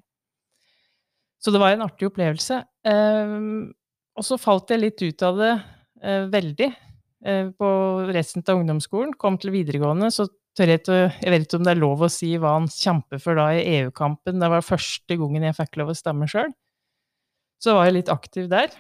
Så 1.44 1.54
det 1.54 1.62
var 1.62 1.74
en 1.74 1.86
artig 1.86 2.10
opplevelse. 2.10 2.62
Um, 2.88 3.70
og 4.18 4.26
så 4.26 4.40
falt 4.42 4.74
jeg 4.74 4.82
litt 4.82 5.04
ut 5.04 5.26
av 5.28 5.38
det 5.42 5.54
uh, 5.54 6.26
veldig 6.34 6.70
uh, 6.72 7.50
på 7.54 7.70
resten 8.10 8.46
av 8.48 8.62
ungdomsskolen. 8.62 9.14
Kom 9.22 9.38
til 9.42 9.54
videregående, 9.54 10.10
så 10.14 10.28
tør 10.58 10.74
jeg 10.74 10.82
ikke 10.82 10.98
Jeg 10.98 11.34
vet 11.34 11.46
ikke 11.46 11.60
om 11.60 11.68
det 11.68 11.74
er 11.76 11.84
lov 11.84 12.02
å 12.02 12.10
si 12.10 12.32
hva 12.42 12.56
han 12.56 12.66
kjemper 12.72 13.22
for 13.22 13.38
da 13.38 13.52
i 13.54 13.66
EU-kampen. 13.78 14.42
Det 14.42 14.52
var 14.56 14.66
første 14.66 15.20
gangen 15.22 15.46
jeg 15.46 15.60
fikk 15.60 15.78
lov 15.82 15.94
å 15.94 15.98
stemme 15.98 16.30
sjøl. 16.32 16.50
Så 17.62 17.78
var 17.78 17.90
jeg 17.90 18.00
litt 18.00 18.14
aktiv 18.14 18.50
der. 18.50 18.74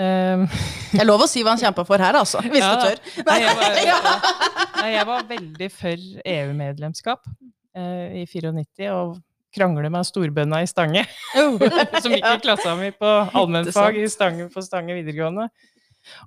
Um, 0.00 0.46
det 0.92 1.02
er 1.02 1.06
lov 1.06 1.22
å 1.24 1.28
si 1.30 1.42
hva 1.44 1.54
han 1.54 1.60
kjempa 1.60 1.84
for 1.86 2.02
her, 2.02 2.16
altså, 2.16 2.40
hvis 2.46 2.62
ja, 2.62 2.70
du 2.74 2.84
tør. 2.86 3.24
Nei, 3.28 3.38
jeg, 3.42 3.56
var, 3.58 4.30
nei, 4.80 4.90
jeg 4.94 5.08
var 5.10 5.26
veldig 5.28 5.68
for 5.74 6.06
EU-medlemskap 6.32 7.28
uh, 7.28 8.08
i 8.16 8.24
94, 8.26 8.88
og 8.94 9.18
krangle 9.54 9.90
med 9.92 10.08
storbønna 10.08 10.62
i 10.62 10.70
Stange. 10.70 11.04
Oh. 11.32 11.56
som 12.02 12.12
gikk 12.12 12.26
i 12.28 12.40
klassa 12.44 12.74
mi 12.76 12.90
på 12.92 13.08
allmennfag 13.08 13.96
i 14.02 14.08
Stange 14.10 14.48
på 14.52 14.62
Stange 14.64 14.96
videregående. 14.98 15.48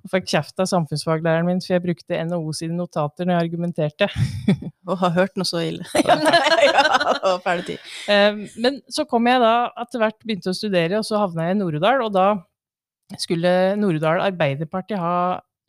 Og 0.00 0.10
fikk 0.10 0.26
kjeft 0.32 0.60
av 0.62 0.68
samfunnsfaglæreren 0.70 1.46
min, 1.46 1.60
for 1.62 1.76
jeg 1.76 1.84
brukte 1.84 2.18
NHO 2.26 2.52
sine 2.56 2.78
notater 2.78 3.28
når 3.28 3.36
jeg 3.36 3.44
argumenterte. 3.44 4.08
Og 4.88 4.96
har 5.02 5.12
hørt 5.18 5.36
noe 5.36 5.48
så 5.48 5.60
ille. 5.66 5.84
ja, 6.00 7.36
ferdig 7.44 7.74
tid. 7.74 7.80
Men 8.62 8.80
så 8.92 9.04
kom 9.08 9.28
jeg 9.28 9.42
da 9.42 9.54
etter 9.84 10.02
hvert 10.02 10.18
begynte 10.24 10.52
å 10.52 10.56
studere, 10.56 11.00
og 11.00 11.06
så 11.06 11.20
havna 11.20 11.48
jeg 11.48 11.58
i 11.58 11.60
Nord-Odal. 11.60 12.06
Og 12.06 12.14
da 12.14 12.28
skulle 13.20 13.52
Nord-Odal 13.78 14.24
Arbeiderparti 14.24 14.98
ha 14.98 15.16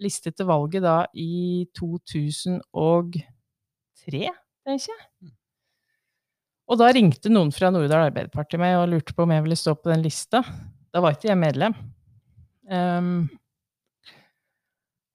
liste 0.04 0.32
til 0.32 0.46
valget 0.50 0.84
da 0.86 0.98
i 1.18 1.66
2003, 1.78 2.62
tenker 4.68 4.94
jeg. 4.94 5.34
Og 6.68 6.80
da 6.82 6.90
ringte 6.92 7.32
noen 7.32 7.54
fra 7.56 7.70
Norddal 7.72 8.10
Arbeiderparti 8.10 8.60
meg 8.60 8.76
og 8.80 8.90
lurte 8.92 9.16
på 9.16 9.24
om 9.24 9.32
jeg 9.32 9.46
ville 9.46 9.60
stå 9.60 9.76
på 9.80 9.92
den 9.92 10.04
lista. 10.04 10.42
Da 10.92 11.04
var 11.04 11.16
ikke 11.16 11.30
jeg 11.30 11.40
medlem. 11.40 11.76
Um, 12.68 13.30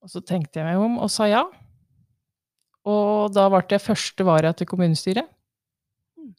og 0.02 0.08
så 0.10 0.22
tenkte 0.24 0.62
jeg 0.62 0.70
meg 0.70 0.80
om 0.80 0.96
og 1.02 1.12
sa 1.12 1.28
ja. 1.28 1.44
Og 2.88 3.30
da 3.36 3.46
ble 3.52 3.62
jeg 3.70 3.84
første 3.84 4.26
vara 4.26 4.54
til 4.56 4.66
kommunestyret. 4.70 5.28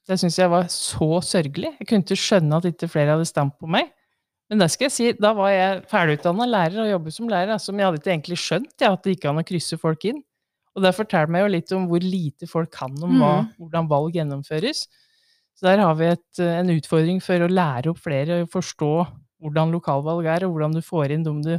Det 0.08 0.18
syns 0.20 0.40
jeg 0.40 0.52
var 0.52 0.66
så 0.72 1.20
sørgelig. 1.24 1.76
Jeg 1.78 1.88
kunne 1.88 2.04
ikke 2.04 2.20
skjønne 2.20 2.58
at 2.58 2.68
ikke 2.72 2.90
flere 2.92 3.14
hadde 3.14 3.30
stemt 3.30 3.56
på 3.62 3.70
meg. 3.70 3.94
Men 4.52 4.60
det 4.60 4.70
skal 4.74 4.90
jeg 4.90 4.96
si, 4.96 5.06
da 5.16 5.32
var 5.38 5.54
jeg 5.54 5.84
ferdigutdanna 5.92 6.48
lærer 6.50 6.84
og 6.84 6.90
jobbet 6.90 7.16
som 7.16 7.30
lærer. 7.32 7.54
Altså, 7.56 7.72
men 7.72 7.84
jeg 7.84 7.90
hadde 7.90 8.02
ikke 8.02 8.12
egentlig 8.12 8.40
skjønt 8.42 8.84
ja, 8.84 8.92
at 8.92 9.06
det 9.06 9.16
gikk 9.16 9.30
an 9.30 9.40
å 9.40 9.46
krysse 9.48 9.80
folk 9.80 10.04
inn. 10.10 10.20
Og 10.74 10.84
det 10.84 10.92
forteller 10.98 11.32
meg 11.32 11.46
jo 11.46 11.54
litt 11.54 11.72
om 11.78 11.88
hvor 11.90 12.04
lite 12.04 12.50
folk 12.50 12.72
kan 12.74 12.94
om 12.98 13.16
hva, 13.22 13.34
mm. 13.46 13.50
hvordan 13.62 13.90
valg 13.92 14.18
gjennomføres. 14.18 14.88
Så 15.54 15.68
der 15.70 15.84
har 15.84 15.94
vi 16.00 16.08
et, 16.12 16.40
eh, 16.42 16.56
en 16.60 16.72
utfordring 16.74 17.20
for 17.24 17.44
å 17.46 17.52
lære 17.52 17.92
opp 17.94 18.02
flere 18.02 18.42
og 18.44 18.50
forstå 18.54 18.90
hvordan 19.44 19.74
lokalvalg 19.76 20.28
er, 20.32 20.46
og 20.48 20.56
hvordan 20.56 20.76
du 20.78 20.82
får 20.82 21.12
inn 21.14 21.26
dem 21.26 21.42
du 21.44 21.54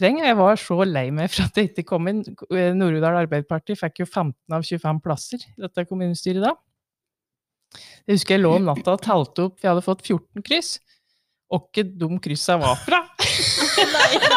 trenger. 0.00 0.24
Jeg 0.30 0.38
var 0.38 0.56
så 0.56 0.78
lei 0.86 1.08
meg 1.12 1.28
for 1.32 1.44
at 1.44 1.54
det 1.58 1.66
ikke 1.70 1.84
kom 1.90 2.08
inn. 2.08 2.22
Nord-Odal 2.50 3.18
Arbeiderparti 3.26 3.76
fikk 3.76 4.00
jo 4.04 4.08
15 4.08 4.56
av 4.56 4.64
25 4.64 5.02
plasser 5.04 5.42
i 5.44 5.60
dette 5.66 5.84
kommunestyret 5.90 6.46
da. 6.46 6.54
Jeg 8.06 8.16
husker 8.16 8.36
jeg 8.38 8.42
lå 8.42 8.54
om 8.56 8.64
natta 8.70 8.96
og 8.96 9.02
talte 9.04 9.44
opp, 9.50 9.58
vi 9.62 9.68
hadde 9.68 9.84
fått 9.84 10.06
14 10.06 10.42
kryss. 10.46 10.78
Og 11.50 11.66
ikke 11.68 11.84
de 11.98 12.08
kryssa 12.22 12.54
var 12.62 12.76
fra. 12.78 13.02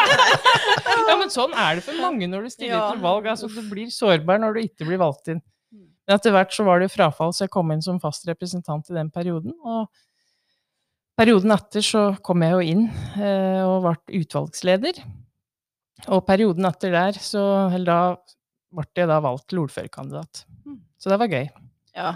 ja, 1.08 1.14
men 1.18 1.30
sånn 1.30 1.52
er 1.54 1.78
det 1.78 1.84
for 1.86 1.94
mange 2.02 2.26
når 2.30 2.46
du 2.46 2.50
stiller 2.50 2.74
Ja. 2.76 2.88
til 2.92 3.02
valg. 3.04 3.26
Altså, 3.30 3.46
du 3.50 3.60
blir 3.70 3.90
sårbar 3.94 4.40
når 4.42 4.56
du 4.56 4.60
ikke 4.66 4.86
blir 4.88 4.98
valgt 4.98 5.28
inn. 5.30 5.40
Men 6.04 6.18
etter 6.18 6.34
hvert 6.34 6.52
så 6.52 6.66
var 6.66 6.80
det 6.80 6.90
jo 6.90 6.96
frafall, 6.98 7.32
så 7.32 7.46
jeg 7.46 7.54
kom 7.54 7.72
inn 7.72 7.84
som 7.84 8.00
fast 8.02 8.26
representant 8.28 8.90
i 8.90 8.96
den 8.96 9.10
perioden. 9.12 9.54
Og 9.64 9.88
perioden 11.16 11.54
etter 11.54 11.84
så 11.84 12.06
kom 12.24 12.44
jeg 12.44 12.56
jo 12.56 12.64
inn 12.74 12.84
eh, 13.16 13.62
og 13.64 13.86
ble 13.86 14.20
utvalgsleder. 14.20 15.00
Og 16.12 16.24
perioden 16.26 16.66
etter 16.68 16.92
der, 16.92 17.16
så 17.22 17.44
Eller 17.70 17.86
da 17.86 18.00
ble 18.74 18.88
jeg 18.98 19.08
da 19.08 19.22
valgt 19.22 19.48
til 19.48 19.62
ordførerkandidat. 19.62 20.44
Mm. 20.66 20.80
Så 21.00 21.12
det 21.12 21.20
var 21.22 21.32
gøy. 21.32 21.48
Ja. 21.94 22.12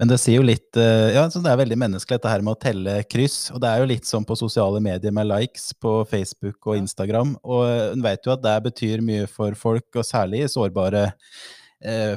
Men 0.00 0.08
det 0.08 0.16
sier 0.22 0.40
jo 0.40 0.46
litt 0.48 0.78
eh, 0.80 1.12
Ja, 1.12 1.26
så 1.28 1.42
det 1.44 1.50
er 1.52 1.60
veldig 1.60 1.76
menneskelig 1.76 2.16
dette 2.16 2.32
her 2.32 2.42
med 2.42 2.56
å 2.56 2.60
telle 2.60 2.94
kryss. 3.04 3.50
Og 3.52 3.60
det 3.62 3.68
er 3.68 3.82
jo 3.82 3.90
litt 3.90 4.08
sånn 4.08 4.24
på 4.26 4.38
sosiale 4.40 4.80
medier 4.82 5.12
med 5.14 5.28
likes 5.28 5.70
på 5.76 6.00
Facebook 6.08 6.70
og 6.72 6.80
Instagram. 6.80 7.36
Og 7.44 7.66
eh, 7.68 7.86
en 7.92 8.04
vet 8.06 8.24
jo 8.24 8.32
at 8.34 8.42
det 8.42 8.56
betyr 8.70 9.04
mye 9.04 9.28
for 9.30 9.54
folk, 9.60 9.86
og 9.94 10.08
særlig 10.08 10.46
i 10.46 10.50
sårbare 10.50 11.10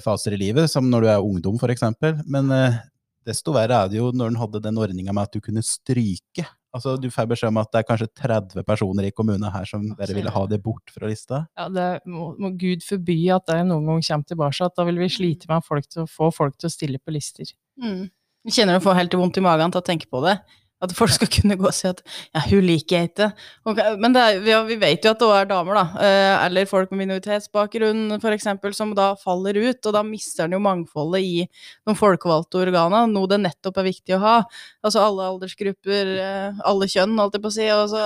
faser 0.03 0.35
i 0.35 0.41
livet, 0.41 0.71
som 0.71 0.89
når 0.89 1.05
du 1.05 1.11
er 1.13 1.23
ungdom 1.23 1.55
f.eks. 1.59 1.85
Men 2.27 2.51
eh, 2.51 2.81
desto 3.27 3.53
verre 3.55 3.83
er 3.83 3.91
det 3.91 4.01
jo 4.01 4.11
når 4.15 4.33
en 4.33 4.41
hadde 4.41 4.61
den 4.65 4.79
ordninga 4.81 5.15
med 5.15 5.29
at 5.29 5.35
du 5.35 5.43
kunne 5.43 5.63
stryke. 5.65 6.45
Altså 6.73 6.95
Du 6.97 7.09
får 7.13 7.27
beskjed 7.29 7.51
om 7.53 7.59
at 7.61 7.69
det 7.71 7.83
er 7.83 7.85
kanskje 7.85 8.09
30 8.17 8.65
personer 8.65 9.05
i 9.05 9.13
kommunen 9.13 9.45
her 9.53 9.67
som 9.69 9.85
dere 9.93 10.15
ville 10.17 10.33
ha 10.33 10.41
det 10.49 10.57
bort 10.63 10.89
fra 10.93 11.09
lista. 11.09 11.43
Ja, 11.59 11.67
det 11.69 11.87
må, 12.09 12.31
må 12.41 12.49
Gud 12.57 12.81
forby 12.85 13.19
at 13.35 13.45
det 13.51 13.59
noen 13.69 13.85
gang 13.91 14.01
kommer 14.07 14.29
tilbake. 14.31 14.65
At 14.65 14.75
da 14.79 14.87
vil 14.89 14.97
vi 15.03 15.11
slite 15.13 15.51
med 15.51 15.65
folk 15.65 15.87
til 15.87 16.03
å 16.03 16.09
få 16.09 16.31
folk 16.33 16.57
til 16.57 16.71
å 16.71 16.73
stille 16.73 16.99
på 16.99 17.13
lister. 17.13 17.53
Mm. 17.77 18.09
Kjenner 18.49 18.79
du 18.79 18.83
får 18.83 18.97
helt 18.97 19.15
vondt 19.15 19.37
i 19.39 19.45
magen 19.45 19.71
til 19.71 19.83
å 19.83 19.85
tenke 19.85 20.09
på 20.11 20.23
det. 20.25 20.39
At 20.83 20.93
folk 20.97 21.13
skal 21.15 21.29
kunne 21.31 21.55
gå 21.59 21.67
og 21.69 21.75
si 21.75 21.87
at 21.87 22.01
ja, 22.35 22.41
hun 22.49 22.65
liker 22.67 23.07
ikke. 23.07 23.29
okay, 23.69 23.95
Men 24.01 24.15
er, 24.19 24.39
vi, 24.43 24.53
vi 24.73 24.77
vet 24.81 25.05
jo 25.07 25.13
at 25.13 25.21
det 25.21 25.27
også 25.29 25.39
er 25.41 25.49
damer, 25.49 25.79
da. 25.79 25.85
eh, 26.03 26.45
Eller 26.47 26.67
folk 26.69 26.91
med 26.91 27.05
minoritetsbakgrunn, 27.05 28.17
f.eks., 28.19 28.47
som 28.77 28.91
da 28.97 29.13
faller 29.21 29.57
ut. 29.61 29.79
Og 29.89 29.95
da 29.95 30.03
mister 30.03 30.45
en 30.47 30.57
jo 30.57 30.61
mangfoldet 30.63 31.23
i 31.23 31.45
de 31.47 31.95
folkevalgte 31.97 32.59
organene, 32.65 33.07
noe 33.13 33.29
det 33.31 33.39
nettopp 33.45 33.79
er 33.81 33.87
viktig 33.89 34.17
å 34.17 34.21
ha. 34.23 34.35
Altså 34.83 35.01
alle 35.03 35.29
aldersgrupper, 35.31 36.13
eh, 36.19 36.61
alle 36.67 36.89
kjønn, 36.91 37.15
holdt 37.19 37.37
jeg 37.39 37.45
på 37.45 37.51
å 37.51 37.55
si. 37.55 37.69
Så 37.93 38.03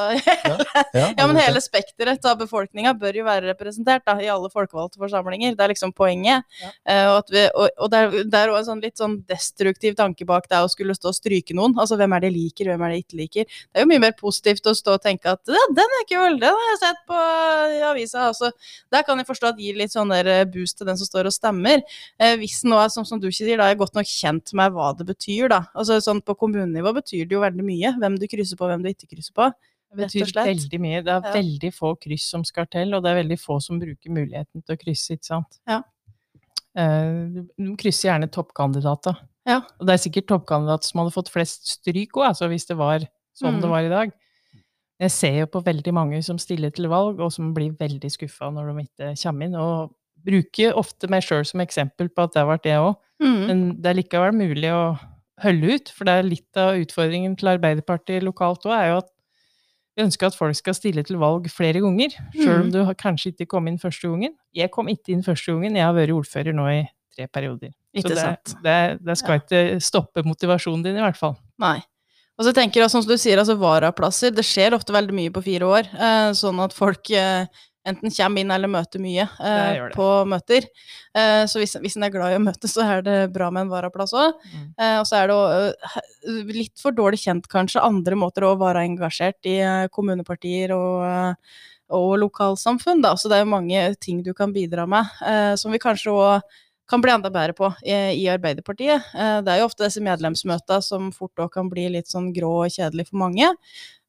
Ja, 0.94 1.26
men 1.28 1.38
hele 1.42 1.62
spekteret 1.64 2.26
av 2.30 2.38
befolkninga 2.42 2.94
bør 3.00 3.18
jo 3.22 3.26
være 3.28 3.50
representert 3.52 4.06
da, 4.08 4.18
i 4.22 4.30
alle 4.32 4.50
folkevalgte 4.54 5.02
forsamlinger. 5.02 5.56
Det 5.58 5.66
er 5.66 5.74
liksom 5.74 5.94
poenget. 5.98 6.46
Ja. 6.62 6.72
Eh, 6.88 7.08
og, 7.16 7.32
vi, 7.34 7.46
og, 7.54 7.70
og 7.82 7.92
det 7.94 8.04
er- 8.06 8.54
òg 8.54 8.60
en 8.62 8.68
sånn 8.70 8.82
litt 8.84 9.00
sånn 9.02 9.18
destruktiv 9.28 9.96
tanke 9.98 10.26
bak 10.28 10.46
det 10.52 10.60
å 10.64 10.70
skulle 10.72 10.96
stå 10.96 11.10
og 11.12 11.18
stryke 11.18 11.56
noen. 11.58 11.74
Altså 11.82 11.98
hvem 12.00 12.14
er 12.16 12.24
det 12.24 12.30
jeg 12.32 12.38
liker, 12.68 12.76
hvem 12.76 12.86
er 12.86 12.92
det 12.92 12.98
jeg 12.98 13.06
ikke 13.06 13.20
liker. 13.22 13.46
Det 13.48 13.80
er 13.80 13.86
jo 13.86 13.90
mye 13.92 14.04
mer 14.04 14.16
positivt 14.18 14.68
å 14.68 14.74
stå 14.76 14.96
og 14.98 15.04
tenke 15.04 15.32
at 15.32 15.54
ja, 15.54 15.64
den 15.78 15.96
er 16.00 16.06
kul, 16.10 16.40
den 16.42 16.58
har 16.58 16.68
jeg 16.72 16.80
sett 16.84 17.02
på 17.08 17.22
i 17.78 17.82
avisa. 17.88 18.28
Altså, 18.32 18.52
der 18.94 19.06
kan 19.08 19.18
jeg 19.22 19.28
forstå 19.30 19.52
at 19.52 19.58
det 19.58 19.68
gir 19.68 19.80
litt 19.80 19.94
sånn 19.94 20.12
der 20.14 20.46
boost 20.52 20.78
til 20.78 20.90
den 20.90 21.00
som 21.00 21.08
står 21.10 21.30
og 21.32 21.36
stemmer. 21.36 21.82
Eh, 22.20 22.36
hvis 22.42 22.64
nå 22.68 22.78
er 22.82 22.92
som, 22.94 23.06
som 23.08 23.20
du 23.22 23.28
ikke 23.30 23.40
sier, 23.44 23.58
da 23.58 23.68
er 23.70 23.76
jeg 23.76 23.82
godt 23.84 23.98
nok 23.98 24.12
kjent 24.12 24.54
med 24.58 24.76
hva 24.76 24.92
det 24.98 25.08
betyr, 25.08 25.50
da. 25.54 25.64
Altså 25.78 26.00
sånn 26.04 26.22
på 26.26 26.36
kommunenivå 26.38 26.94
betyr 27.00 27.26
det 27.28 27.38
jo 27.38 27.44
veldig 27.44 27.66
mye. 27.66 27.96
Hvem 28.02 28.20
du 28.20 28.28
krysser 28.30 28.60
på, 28.60 28.70
hvem 28.70 28.84
du 28.86 28.92
ikke 28.92 29.10
krysser 29.14 29.36
på. 29.38 29.52
Det 29.88 30.04
betyr 30.04 30.34
veldig 30.36 30.80
mye. 30.84 31.04
Det 31.04 31.14
er 31.14 31.22
Ja. 31.24 31.34
veldig 31.34 31.70
få 31.74 31.96
kryss 31.96 32.26
som 32.30 32.44
skal 32.44 32.66
til, 32.68 32.94
og 32.94 33.04
det 33.04 33.12
er 33.12 33.24
veldig 33.24 33.40
få 33.40 33.62
som 33.64 33.80
bruker 33.80 34.12
muligheten 34.12 34.62
til 34.66 34.76
å 34.76 34.80
krysse, 34.80 35.16
ikke 35.16 35.30
sant. 35.32 35.60
Ja. 35.68 35.82
Uh, 36.78 37.48
De 37.58 37.72
krysser 37.80 38.12
gjerne 38.12 38.28
toppkandidater. 38.30 39.16
Ja. 39.48 39.62
Og 39.80 39.88
det 39.88 39.94
er 39.96 40.02
sikkert 40.04 40.28
toppkandidater 40.28 40.84
som 40.90 41.00
hadde 41.02 41.14
fått 41.16 41.30
flest 41.32 41.70
stryk 41.78 42.12
òg, 42.20 42.26
altså 42.34 42.50
hvis 42.52 42.68
det 42.68 42.76
var 42.78 43.00
sånn 43.38 43.56
Mm. 43.58 43.62
det 43.62 43.70
var 43.70 43.82
i 43.86 43.90
dag. 43.90 44.12
Jeg 45.00 45.12
ser 45.12 45.36
jo 45.40 45.46
på 45.46 45.62
veldig 45.64 45.94
mange 45.94 46.24
som 46.26 46.38
stiller 46.42 46.72
til 46.74 46.88
valg, 46.90 47.20
og 47.22 47.32
som 47.32 47.54
blir 47.54 47.72
veldig 47.78 48.10
skuffa 48.12 48.50
når 48.52 48.72
de 48.74 48.84
ikke 48.88 49.12
kommer 49.24 49.46
inn. 49.46 49.56
Og 49.56 49.94
bruker 50.26 50.74
ofte 50.76 51.08
meg 51.08 51.22
sjøl 51.24 51.46
som 51.46 51.62
eksempel 51.62 52.10
på 52.10 52.24
at 52.26 52.34
det 52.34 52.42
har 52.42 52.50
vært 52.58 52.64
det 52.64 52.78
òg. 52.82 52.96
Mm. 53.22 53.48
Men 53.48 53.82
det 53.82 53.86
er 53.92 54.02
likevel 54.02 54.34
mulig 54.34 54.72
å 54.74 54.98
holde 55.40 55.76
ut, 55.76 55.90
for 55.94 56.04
det 56.06 56.14
er 56.18 56.24
litt 56.24 56.58
av 56.58 56.74
utfordringen 56.82 57.38
til 57.38 57.48
Arbeiderpartiet 57.54 58.24
lokalt 58.26 58.66
òg, 58.66 58.74
er 58.74 58.90
jo 58.90 58.98
at 58.98 59.10
vi 59.96 60.04
ønsker 60.04 60.28
at 60.28 60.36
folk 60.36 60.56
skal 60.56 60.74
stille 60.74 61.04
til 61.06 61.18
valg 61.18 61.46
flere 61.50 61.80
ganger, 61.82 62.10
sjøl 62.34 62.62
om 62.62 62.68
Mhm. 62.68 62.72
du 62.72 62.84
har 62.86 62.96
kanskje 62.96 63.34
ikke 63.34 63.48
kom 63.48 63.68
inn 63.68 63.78
første 63.78 64.10
gangen. 64.10 64.34
Jeg 64.54 64.72
kom 64.72 64.88
ikke 64.88 65.10
inn 65.14 65.24
første 65.24 65.54
gangen, 65.54 65.76
jeg 65.76 65.86
har 65.86 65.94
vært 65.94 66.10
ordfører 66.14 66.54
nå 66.54 66.68
i 66.70 66.90
tre 67.16 67.28
perioder. 67.28 67.72
Ikke 68.00 68.16
det, 68.16 68.24
sant. 68.24 68.58
det, 68.64 68.80
det 69.06 69.18
skal 69.20 69.42
ikke 69.42 69.62
stoppe 69.84 70.24
motivasjonen 70.28 70.86
din, 70.86 71.00
i 71.00 71.06
hvert 71.06 71.20
fall. 71.20 71.38
Nei. 71.62 71.80
Og 72.38 72.46
så 72.46 72.54
tenker 72.54 72.84
jeg, 72.84 72.94
som 72.94 73.02
du 73.02 73.16
sier, 73.18 73.40
altså 73.42 73.56
varaplasser, 73.58 74.34
det 74.36 74.46
skjer 74.46 74.76
ofte 74.78 74.94
veldig 74.94 75.16
mye 75.18 75.34
på 75.34 75.42
fire 75.48 75.72
år. 75.72 75.88
Eh, 75.90 76.28
sånn 76.38 76.60
at 76.62 76.76
folk 76.78 77.10
eh, 77.10 77.48
enten 77.88 78.14
kommer 78.14 78.44
inn 78.44 78.54
eller 78.54 78.70
møter 78.70 79.02
mye 79.02 79.24
eh, 79.24 79.70
Det 79.74 79.88
det. 79.88 79.96
på 79.96 80.10
møter. 80.30 80.68
Eh, 81.18 81.44
så 81.50 81.62
hvis, 81.62 81.74
hvis 81.82 81.98
en 81.98 82.06
er 82.06 82.14
glad 82.14 82.36
i 82.36 82.38
å 82.38 82.44
møte, 82.44 82.70
så 82.70 82.86
er 82.86 83.02
det 83.06 83.16
bra 83.34 83.50
med 83.54 83.66
en 83.66 83.72
varaplass 83.72 84.14
òg. 84.18 84.38
Mm. 84.52 84.68
Eh, 84.76 84.98
og 85.00 85.08
så 85.10 85.18
er 85.22 85.32
det 85.32 85.38
jo 85.40 85.72
eh, 85.72 86.44
litt 86.60 86.84
for 86.84 86.94
dårlig 86.98 87.24
kjent, 87.24 87.50
kanskje, 87.50 87.82
andre 87.82 88.20
måter 88.20 88.46
å 88.46 88.54
være 88.60 88.86
engasjert 88.86 89.50
i 89.50 89.58
kommunepartier 89.94 90.76
og, 90.78 91.34
og 91.98 92.14
lokalsamfunn. 92.22 93.02
Da. 93.06 93.16
Så 93.18 93.32
det 93.32 93.40
er 93.40 93.48
jo 93.48 93.56
mange 93.56 93.88
ting 94.04 94.22
du 94.22 94.34
kan 94.38 94.54
bidra 94.54 94.86
med, 94.90 95.10
eh, 95.26 95.56
som 95.58 95.74
vi 95.74 95.82
kanskje 95.82 96.14
òg 96.14 96.58
kan 96.90 97.04
bli 97.04 97.12
enda 97.12 97.32
bedre 97.34 97.56
på 97.58 97.70
i, 97.84 97.96
i 98.22 98.28
Arbeiderpartiet. 98.32 99.12
Eh, 99.16 99.40
det 99.44 99.54
er 99.54 99.62
jo 99.62 99.68
ofte 99.68 99.86
disse 99.88 100.04
medlemsmøtene 100.04 100.84
som 100.84 101.12
fort 101.16 101.44
òg 101.44 101.52
kan 101.58 101.72
bli 101.72 101.88
litt 101.98 102.12
sånn 102.12 102.32
grå 102.36 102.54
og 102.64 102.74
kjedelig 102.74 103.10
for 103.10 103.20
mange. 103.26 103.52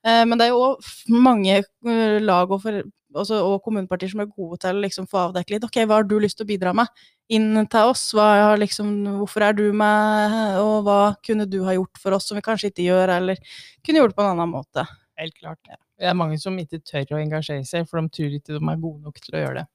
Eh, 0.07 0.23
men 0.29 0.39
det 0.39 0.49
er 0.49 0.55
jo 0.55 0.63
òg 0.71 0.93
mange 1.11 1.59
eh, 1.59 2.19
lag 2.23 2.51
og, 2.51 2.63
for, 2.63 2.81
altså, 3.17 3.41
og 3.43 3.63
kommunepartier 3.65 4.13
som 4.13 4.23
er 4.23 4.31
gode 4.31 4.61
til 4.63 4.79
å 4.79 4.85
liksom 4.85 5.09
få 5.11 5.25
avdekke 5.27 5.57
litt. 5.57 5.67
Ok, 5.67 5.81
hva 5.85 6.01
har 6.01 6.07
du 6.09 6.19
lyst 6.23 6.39
til 6.39 6.47
å 6.47 6.53
bidra 6.53 6.75
med 6.77 7.03
inn 7.35 7.51
til 7.69 7.91
oss? 7.91 8.07
Hva 8.17 8.55
liksom, 8.61 8.95
hvorfor 9.19 9.49
er 9.49 9.59
du 9.59 9.67
med, 9.77 10.39
og 10.63 10.87
hva 10.87 11.01
kunne 11.27 11.49
du 11.51 11.61
ha 11.67 11.75
gjort 11.77 12.01
for 12.01 12.17
oss 12.17 12.31
som 12.31 12.39
vi 12.39 12.47
kanskje 12.47 12.71
ikke 12.73 12.87
gjør, 12.87 13.17
eller 13.19 13.43
kunne 13.85 14.05
gjort 14.05 14.17
på 14.17 14.25
en 14.25 14.33
annen 14.37 14.55
måte? 14.55 14.87
Helt 15.19 15.35
klart. 15.35 15.61
Ja. 15.67 15.81
Det 15.99 16.07
er 16.07 16.15
mange 16.15 16.39
som 16.39 16.55
ikke 16.63 16.79
tør 16.87 17.17
å 17.17 17.19
engasjere 17.19 17.67
seg, 17.67 17.89
for 17.91 17.99
de 17.99 18.15
tror 18.15 18.39
ikke 18.39 18.55
de 18.55 18.63
er 18.63 18.81
gode 18.85 19.03
nok 19.03 19.19
til 19.19 19.35
å 19.35 19.43
gjøre 19.43 19.65
det. 19.65 19.69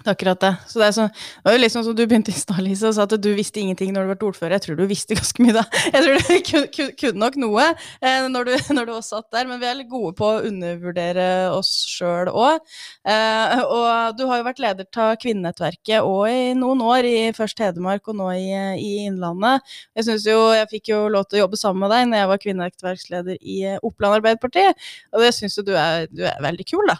Det 0.00 0.08
er 0.08 0.14
akkurat 0.16 0.40
det. 0.40 0.50
Så 0.70 0.80
det, 0.80 0.86
er 0.86 0.94
sånn, 0.96 1.10
det 1.12 1.50
var 1.50 1.56
jo 1.58 1.70
sånn 1.74 1.84
som 1.90 1.96
du 1.96 2.02
begynte 2.06 2.32
i 2.32 2.38
stad, 2.38 2.60
Lise, 2.64 2.88
og 2.88 2.96
sa 2.96 3.04
at 3.04 3.14
du 3.20 3.28
visste 3.36 3.60
ingenting 3.60 3.92
når 3.92 4.06
du 4.06 4.12
ble 4.14 4.28
ordfører. 4.30 4.56
Jeg 4.56 4.64
tror 4.64 4.78
du 4.78 4.86
visste 4.88 5.16
ganske 5.18 5.44
mye 5.44 5.56
da. 5.58 5.64
Jeg 5.90 6.04
tror 6.06 6.16
du 6.16 6.70
kunne, 7.02 7.20
nok 7.20 7.36
noe 7.42 7.66
eh, 7.68 8.28
når, 8.32 8.48
du, 8.48 8.54
når 8.78 8.88
du 8.88 8.94
var 8.94 9.04
satt 9.04 9.28
der, 9.34 9.48
men 9.50 9.60
vi 9.60 9.68
er 9.68 9.76
litt 9.82 9.90
gode 9.90 10.14
på 10.16 10.30
å 10.30 10.40
undervurdere 10.48 11.26
oss 11.52 11.72
sjøl 11.90 12.30
òg. 12.32 12.64
Eh, 13.04 13.60
og 13.66 14.16
du 14.16 14.24
har 14.30 14.40
jo 14.40 14.46
vært 14.48 14.62
leder 14.64 14.88
av 15.04 15.18
Kvinnenettverket 15.20 16.06
òg 16.06 16.30
i 16.32 16.56
noen 16.56 16.80
år, 16.84 17.08
i 17.08 17.28
først 17.36 17.60
Hedmark 17.60 18.08
og 18.08 18.16
nå 18.22 18.30
i, 18.38 18.48
i 18.80 18.90
Innlandet. 19.04 19.68
Jeg 19.98 20.08
synes 20.08 20.26
jo, 20.28 20.38
jeg 20.56 20.70
fikk 20.72 20.92
jo 20.94 21.02
lov 21.12 21.28
til 21.28 21.40
å 21.40 21.44
jobbe 21.44 21.60
sammen 21.60 21.84
med 21.84 21.92
deg 21.92 22.08
når 22.08 22.22
jeg 22.22 22.30
var 22.32 22.42
kvinnenettverksleder 22.46 23.40
i 23.40 23.60
eh, 23.74 23.78
Oppland 23.84 24.20
Arbeiderparti, 24.20 24.64
og 25.12 25.24
det 25.24 25.32
syns 25.36 25.58
jo 25.60 25.66
du 25.66 25.74
er, 25.76 26.08
du 26.08 26.24
er 26.28 26.40
veldig 26.40 26.66
kul, 26.68 26.88
da. 26.88 26.96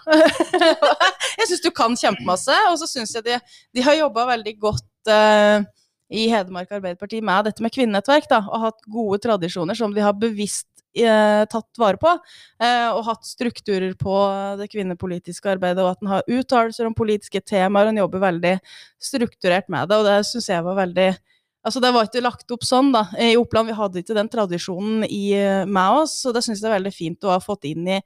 jeg 1.41 1.49
syns 1.49 1.65
du 1.65 1.71
kan 1.75 1.97
kjempemasse, 1.99 2.57
og 2.71 2.79
så 2.81 2.90
syns 2.91 3.15
jeg 3.17 3.27
de, 3.27 3.39
de 3.77 3.85
har 3.87 3.99
jobba 4.01 4.27
veldig 4.35 4.57
godt 4.61 5.13
eh, 5.13 5.69
i 6.11 6.27
Hedmark 6.31 6.73
Arbeiderparti 6.75 7.23
med 7.23 7.47
dette 7.47 7.63
med 7.65 7.73
kvinnenettverk, 7.75 8.27
da, 8.31 8.43
og 8.51 8.67
hatt 8.67 8.85
gode 8.91 9.21
tradisjoner 9.23 9.79
som 9.79 9.95
de 9.95 10.03
har 10.03 10.17
bevisst 10.19 10.67
eh, 10.99 11.45
tatt 11.51 11.81
vare 11.81 12.01
på, 12.03 12.13
eh, 12.63 12.89
og 12.91 13.05
hatt 13.07 13.27
strukturer 13.29 13.95
på 13.99 14.17
det 14.61 14.71
kvinnepolitiske 14.73 15.55
arbeidet, 15.55 15.85
og 15.85 15.95
at 15.95 16.03
en 16.03 16.15
har 16.17 16.27
uttalelser 16.27 16.89
om 16.89 16.97
politiske 16.99 17.43
temaer, 17.47 17.89
og 17.89 17.95
en 17.95 18.03
jobber 18.03 18.25
veldig 18.27 18.57
strukturert 19.11 19.71
med 19.71 19.91
det, 19.91 20.01
og 20.01 20.09
det 20.09 20.19
syns 20.29 20.51
jeg 20.51 20.67
var 20.67 20.81
veldig 20.83 21.11
Altså, 21.61 21.81
det 21.85 21.91
var 21.93 22.07
ikke 22.09 22.23
lagt 22.25 22.53
opp 22.55 22.65
sånn, 22.65 22.89
da. 22.95 23.05
I 23.21 23.35
Oppland 23.37 23.69
vi 23.69 23.77
hadde 23.77 24.01
ikke 24.01 24.17
den 24.17 24.31
tradisjonen 24.33 25.05
i, 25.05 25.35
med 25.69 26.01
oss, 26.01 26.15
og 26.25 26.33
det 26.37 26.43
syns 26.47 26.63
jeg 26.63 26.71
er 26.71 26.79
veldig 26.79 26.93
fint 26.95 27.27
å 27.29 27.35
ha 27.35 27.41
fått 27.43 27.69
inn 27.69 27.85
i 27.85 27.99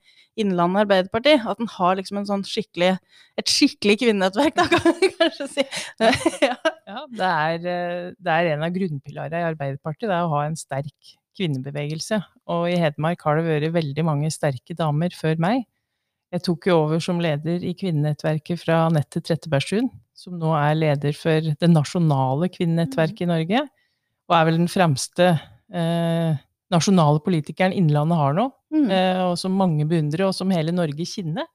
Innlandet 0.42 0.84
Arbeiderparti. 0.84 1.36
At 1.46 1.60
en 1.62 1.70
har 1.76 1.98
liksom 1.98 2.18
en 2.18 2.26
sånn 2.26 2.42
skikkelig 2.48 2.96
Et 3.38 3.50
skikkelig 3.50 3.96
kvinnenettverk, 4.02 4.54
da, 4.58 4.66
kan 4.72 4.96
vi 5.00 5.10
kanskje 5.14 5.48
si. 5.50 5.66
ja. 6.48 6.54
Ja, 6.86 7.00
det 7.10 7.28
er, 7.28 7.68
eh, 7.70 8.08
det 8.22 8.34
er 8.34 8.50
en 8.52 8.62
av 8.66 8.74
grunnpilarene 8.74 9.40
i 9.42 9.46
Arbeiderpartiet, 9.48 10.06
det 10.06 10.14
er 10.14 10.26
å 10.26 10.34
ha 10.36 10.44
en 10.46 10.58
sterk 10.58 11.14
kvinnebevegelse. 11.34 12.20
Og 12.54 12.68
i 12.70 12.78
Hedmark 12.78 13.22
har 13.26 13.40
det 13.40 13.46
vært 13.48 13.74
veldig 13.74 14.04
mange 14.06 14.30
sterke 14.30 14.76
damer 14.78 15.14
før 15.18 15.40
meg. 15.42 15.64
Jeg 16.34 16.42
tok 16.42 16.66
jo 16.66 16.80
over 16.82 17.02
som 17.02 17.20
leder 17.22 17.62
i 17.62 17.76
kvinnenettverket 17.78 18.58
fra 18.58 18.88
Anette 18.88 19.22
Trettebergstuen, 19.22 19.86
som 20.18 20.34
nå 20.40 20.50
er 20.58 20.74
leder 20.74 21.14
for 21.14 21.52
det 21.60 21.70
nasjonale 21.70 22.48
kvinnenettverket 22.50 23.22
i 23.22 23.30
Norge, 23.30 23.60
og 24.26 24.34
er 24.34 24.48
vel 24.48 24.58
den 24.58 24.70
fremste 24.72 25.28
eh, 25.70 26.34
nasjonale 26.74 27.22
politikeren 27.22 27.76
Innlandet 27.76 28.18
har 28.18 28.36
nå, 28.40 28.50
Mm. 28.74 28.88
eh, 28.90 29.20
og 29.22 29.36
som 29.38 29.54
mange 29.54 29.84
beundrer, 29.86 30.26
og 30.26 30.34
som 30.34 30.50
hele 30.50 30.72
Norge 30.74 31.04
kjenner. 31.06 31.46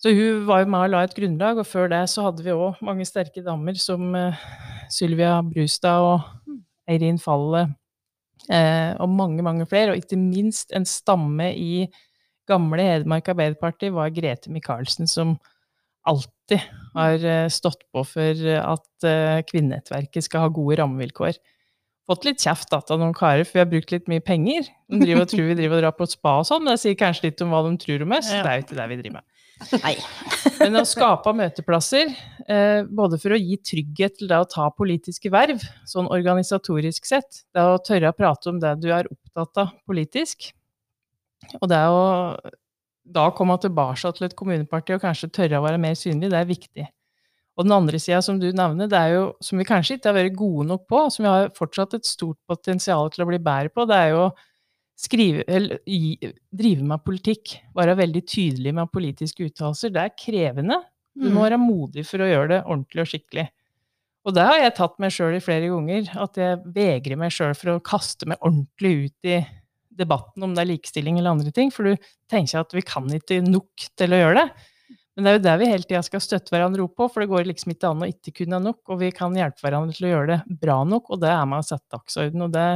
Så 0.00 0.14
hun 0.16 0.46
var 0.48 0.62
jo 0.62 0.70
med 0.72 0.86
og 0.86 0.92
la 0.94 1.02
et 1.04 1.12
grunnlag, 1.12 1.58
og 1.60 1.68
før 1.68 1.90
det 1.92 2.08
så 2.08 2.24
hadde 2.24 2.40
vi 2.46 2.54
òg 2.54 2.80
mange 2.80 3.04
sterke 3.04 3.44
damer 3.44 3.76
som 3.76 4.14
eh, 4.16 4.38
Sylvia 4.88 5.42
Brustad 5.44 6.00
og 6.00 6.24
Eirin 6.88 7.20
Falle 7.20 7.66
eh, 8.48 8.96
og 8.96 9.12
mange, 9.12 9.44
mange 9.44 9.68
flere, 9.68 9.92
og 9.92 10.00
ikke 10.00 10.16
minst 10.16 10.72
en 10.72 10.88
stamme 10.88 11.50
i 11.52 11.84
gamle 12.50 12.84
Hedmark 12.84 13.30
Arbeiderparti 13.32 13.92
var 13.94 14.12
Grete 14.14 14.52
Michaelsen, 14.52 15.08
som 15.10 15.36
alltid 16.08 16.60
har 16.96 17.24
eh, 17.24 17.46
stått 17.52 17.86
på 17.92 18.04
for 18.08 18.44
at 18.58 19.06
eh, 19.06 19.40
kvinnenettverket 19.48 20.26
skal 20.26 20.46
ha 20.46 20.52
gode 20.52 20.80
rammevilkår. 20.80 21.38
Fått 22.10 22.24
litt 22.26 22.42
kjeft 22.42 22.72
da, 22.72 22.80
av 22.82 22.98
noen 22.98 23.14
karer, 23.14 23.44
for 23.46 23.58
vi 23.58 23.62
har 23.62 23.68
brukt 23.70 23.92
litt 23.94 24.08
mye 24.10 24.22
penger. 24.24 24.66
De 24.90 24.98
driver 24.98 25.22
og 25.22 25.30
tror 25.30 25.44
vi 25.46 25.58
driver 25.60 25.78
og 25.78 25.84
drar 25.84 25.94
på 25.94 26.08
et 26.08 26.14
spa 26.16 26.32
og 26.40 26.48
sånn, 26.48 26.64
men 26.64 26.74
det 26.74 26.82
sier 26.82 26.96
kanskje 26.98 27.28
litt 27.28 27.44
om 27.44 27.52
hva 27.54 27.60
de 27.68 27.76
tror 27.84 28.02
om 28.02 28.16
oss. 28.16 28.30
Ja. 28.32 28.40
Det 28.42 28.50
er 28.50 28.58
jo 28.58 28.64
ikke 28.64 28.78
det 28.80 28.86
vi 28.90 28.98
driver 29.02 29.20
med. 29.20 29.26
Nei. 29.84 29.92
Men 30.60 30.78
å 30.80 30.86
skape 30.88 31.34
møteplasser, 31.36 32.14
eh, 32.48 32.80
både 32.88 33.18
for 33.20 33.36
å 33.36 33.40
gi 33.40 33.58
trygghet 33.70 34.16
til 34.18 34.30
det 34.30 34.38
å 34.40 34.48
ta 34.48 34.70
politiske 34.72 35.30
verv, 35.32 35.60
sånn 35.88 36.08
organisatorisk 36.10 37.08
sett, 37.08 37.42
det 37.54 37.64
å 37.64 37.76
tørre 37.84 38.10
å 38.10 38.16
prate 38.16 38.50
om 38.50 38.60
det 38.62 38.72
du 38.80 38.88
er 38.88 39.10
opptatt 39.12 39.60
av 39.62 39.74
politisk, 39.88 40.50
og 41.58 41.68
det 41.72 41.80
å 41.90 42.00
da 43.10 43.26
komme 43.34 43.56
tilbake 43.58 44.12
til 44.14 44.26
et 44.28 44.36
kommuneparti 44.38 44.94
og 44.94 45.02
kanskje 45.02 45.30
tørre 45.34 45.58
å 45.58 45.64
være 45.64 45.80
mer 45.82 45.96
synlig, 45.98 46.30
det 46.30 46.38
er 46.38 46.46
viktig. 46.50 46.84
Og 47.58 47.66
den 47.66 47.74
andre 47.74 47.98
sida 48.00 48.20
som 48.22 48.38
du 48.40 48.46
nevner, 48.54 48.86
det 48.88 48.96
er 48.96 49.14
jo, 49.16 49.24
som 49.42 49.58
vi 49.58 49.66
kanskje 49.68 49.98
ikke 49.98 50.08
har 50.12 50.16
vært 50.20 50.36
gode 50.38 50.68
nok 50.68 50.86
på, 50.88 51.00
som 51.10 51.24
vi 51.26 51.28
har 51.32 51.50
fortsatt 51.56 51.96
et 51.98 52.06
stort 52.08 52.38
potensial 52.48 53.10
til 53.12 53.24
å 53.24 53.28
bli 53.28 53.40
bedre 53.42 53.72
på, 53.74 53.84
det 53.90 53.98
er 53.98 54.12
jo 54.14 54.30
skrive, 55.00 55.44
eller, 55.48 55.80
drive 56.52 56.86
med 56.86 57.02
politikk, 57.04 57.56
være 57.76 57.96
veldig 57.98 58.22
tydelig 58.28 58.74
med 58.76 58.92
politiske 58.92 59.48
uttalelser. 59.48 59.92
Det 59.92 60.02
er 60.06 60.16
krevende. 60.16 60.78
Du 61.16 61.28
må 61.30 61.40
Mm. 61.40 61.44
være 61.48 61.58
modig 61.58 62.06
for 62.06 62.18
å 62.22 62.28
gjøre 62.30 62.48
det 62.48 62.64
ordentlig 62.64 63.00
og 63.02 63.08
skikkelig. 63.10 63.48
Og 64.24 64.34
det 64.34 64.42
har 64.44 64.58
jeg 64.60 64.74
tatt 64.76 64.98
meg 65.00 65.10
sjøl 65.10 65.34
i 65.36 65.40
flere 65.40 65.68
ganger, 65.72 66.10
at 66.22 66.34
jeg 66.36 66.58
vegrer 66.64 67.16
meg 67.16 67.32
sjøl 67.32 67.54
for 67.56 67.72
å 67.74 67.82
kaste 67.82 68.26
meg 68.28 68.38
ordentlig 68.40 69.06
ut 69.06 69.24
i 69.24 69.46
debatten 69.90 70.44
om 70.46 70.54
det 70.54 70.62
er 70.62 70.70
likestilling 70.72 71.18
eller 71.18 71.34
andre 71.34 71.52
ting, 71.54 71.72
for 71.74 71.90
du 71.90 72.10
tenker 72.30 72.62
at 72.62 72.74
vi 72.76 72.84
kan 72.86 73.08
ikke 73.14 73.40
nok 73.44 73.88
til 73.98 74.14
å 74.14 74.20
gjøre 74.20 74.44
det. 74.44 74.68
Men 75.16 75.26
det 75.26 75.30
er 75.30 75.36
jo 75.36 75.42
der 75.44 75.58
vi 75.60 75.70
hele 75.72 75.84
tida 75.88 76.00
skal 76.06 76.22
støtte 76.22 76.54
hverandre 76.54 76.84
opp 76.86 76.94
på, 76.96 77.08
for 77.10 77.22
det 77.22 77.30
går 77.32 77.48
liksom 77.50 77.74
ikke 77.74 77.90
an 77.90 78.04
å 78.06 78.08
ikke 78.08 78.32
kunne 78.38 78.62
nok, 78.62 78.80
og 78.88 79.02
vi 79.02 79.10
kan 79.12 79.34
hjelpe 79.36 79.64
hverandre 79.64 79.96
til 79.96 80.06
å 80.08 80.12
gjøre 80.14 80.30
det 80.30 80.58
bra 80.62 80.78
nok, 80.88 81.10
og 81.10 81.20
det 81.24 81.32
er 81.34 81.50
med 81.50 81.60
å 81.60 81.66
sette 81.66 81.96
dagsorden. 81.96 82.46
Og 82.46 82.54
det, 82.54 82.66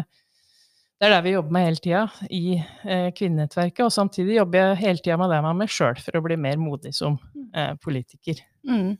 det 0.99 1.09
er 1.09 1.14
det 1.14 1.23
vi 1.25 1.35
jobber 1.37 1.56
med 1.56 1.68
hele 1.68 1.83
tida 1.87 2.02
i 2.28 2.42
eh, 2.59 3.09
kvinnenettverket, 3.16 3.87
og 3.87 3.94
samtidig 3.94 4.40
jobber 4.40 4.61
jeg 4.61 4.83
hele 4.83 5.04
tida 5.06 5.18
med 5.23 5.33
det 5.33 5.40
med 5.47 5.62
meg 5.62 5.73
sjøl 5.73 6.04
for 6.04 6.18
å 6.18 6.25
bli 6.26 6.38
mer 6.44 6.61
modig 6.61 6.92
som 6.99 7.16
eh, 7.54 7.73
politiker. 7.80 8.42
Mm. 8.68 8.97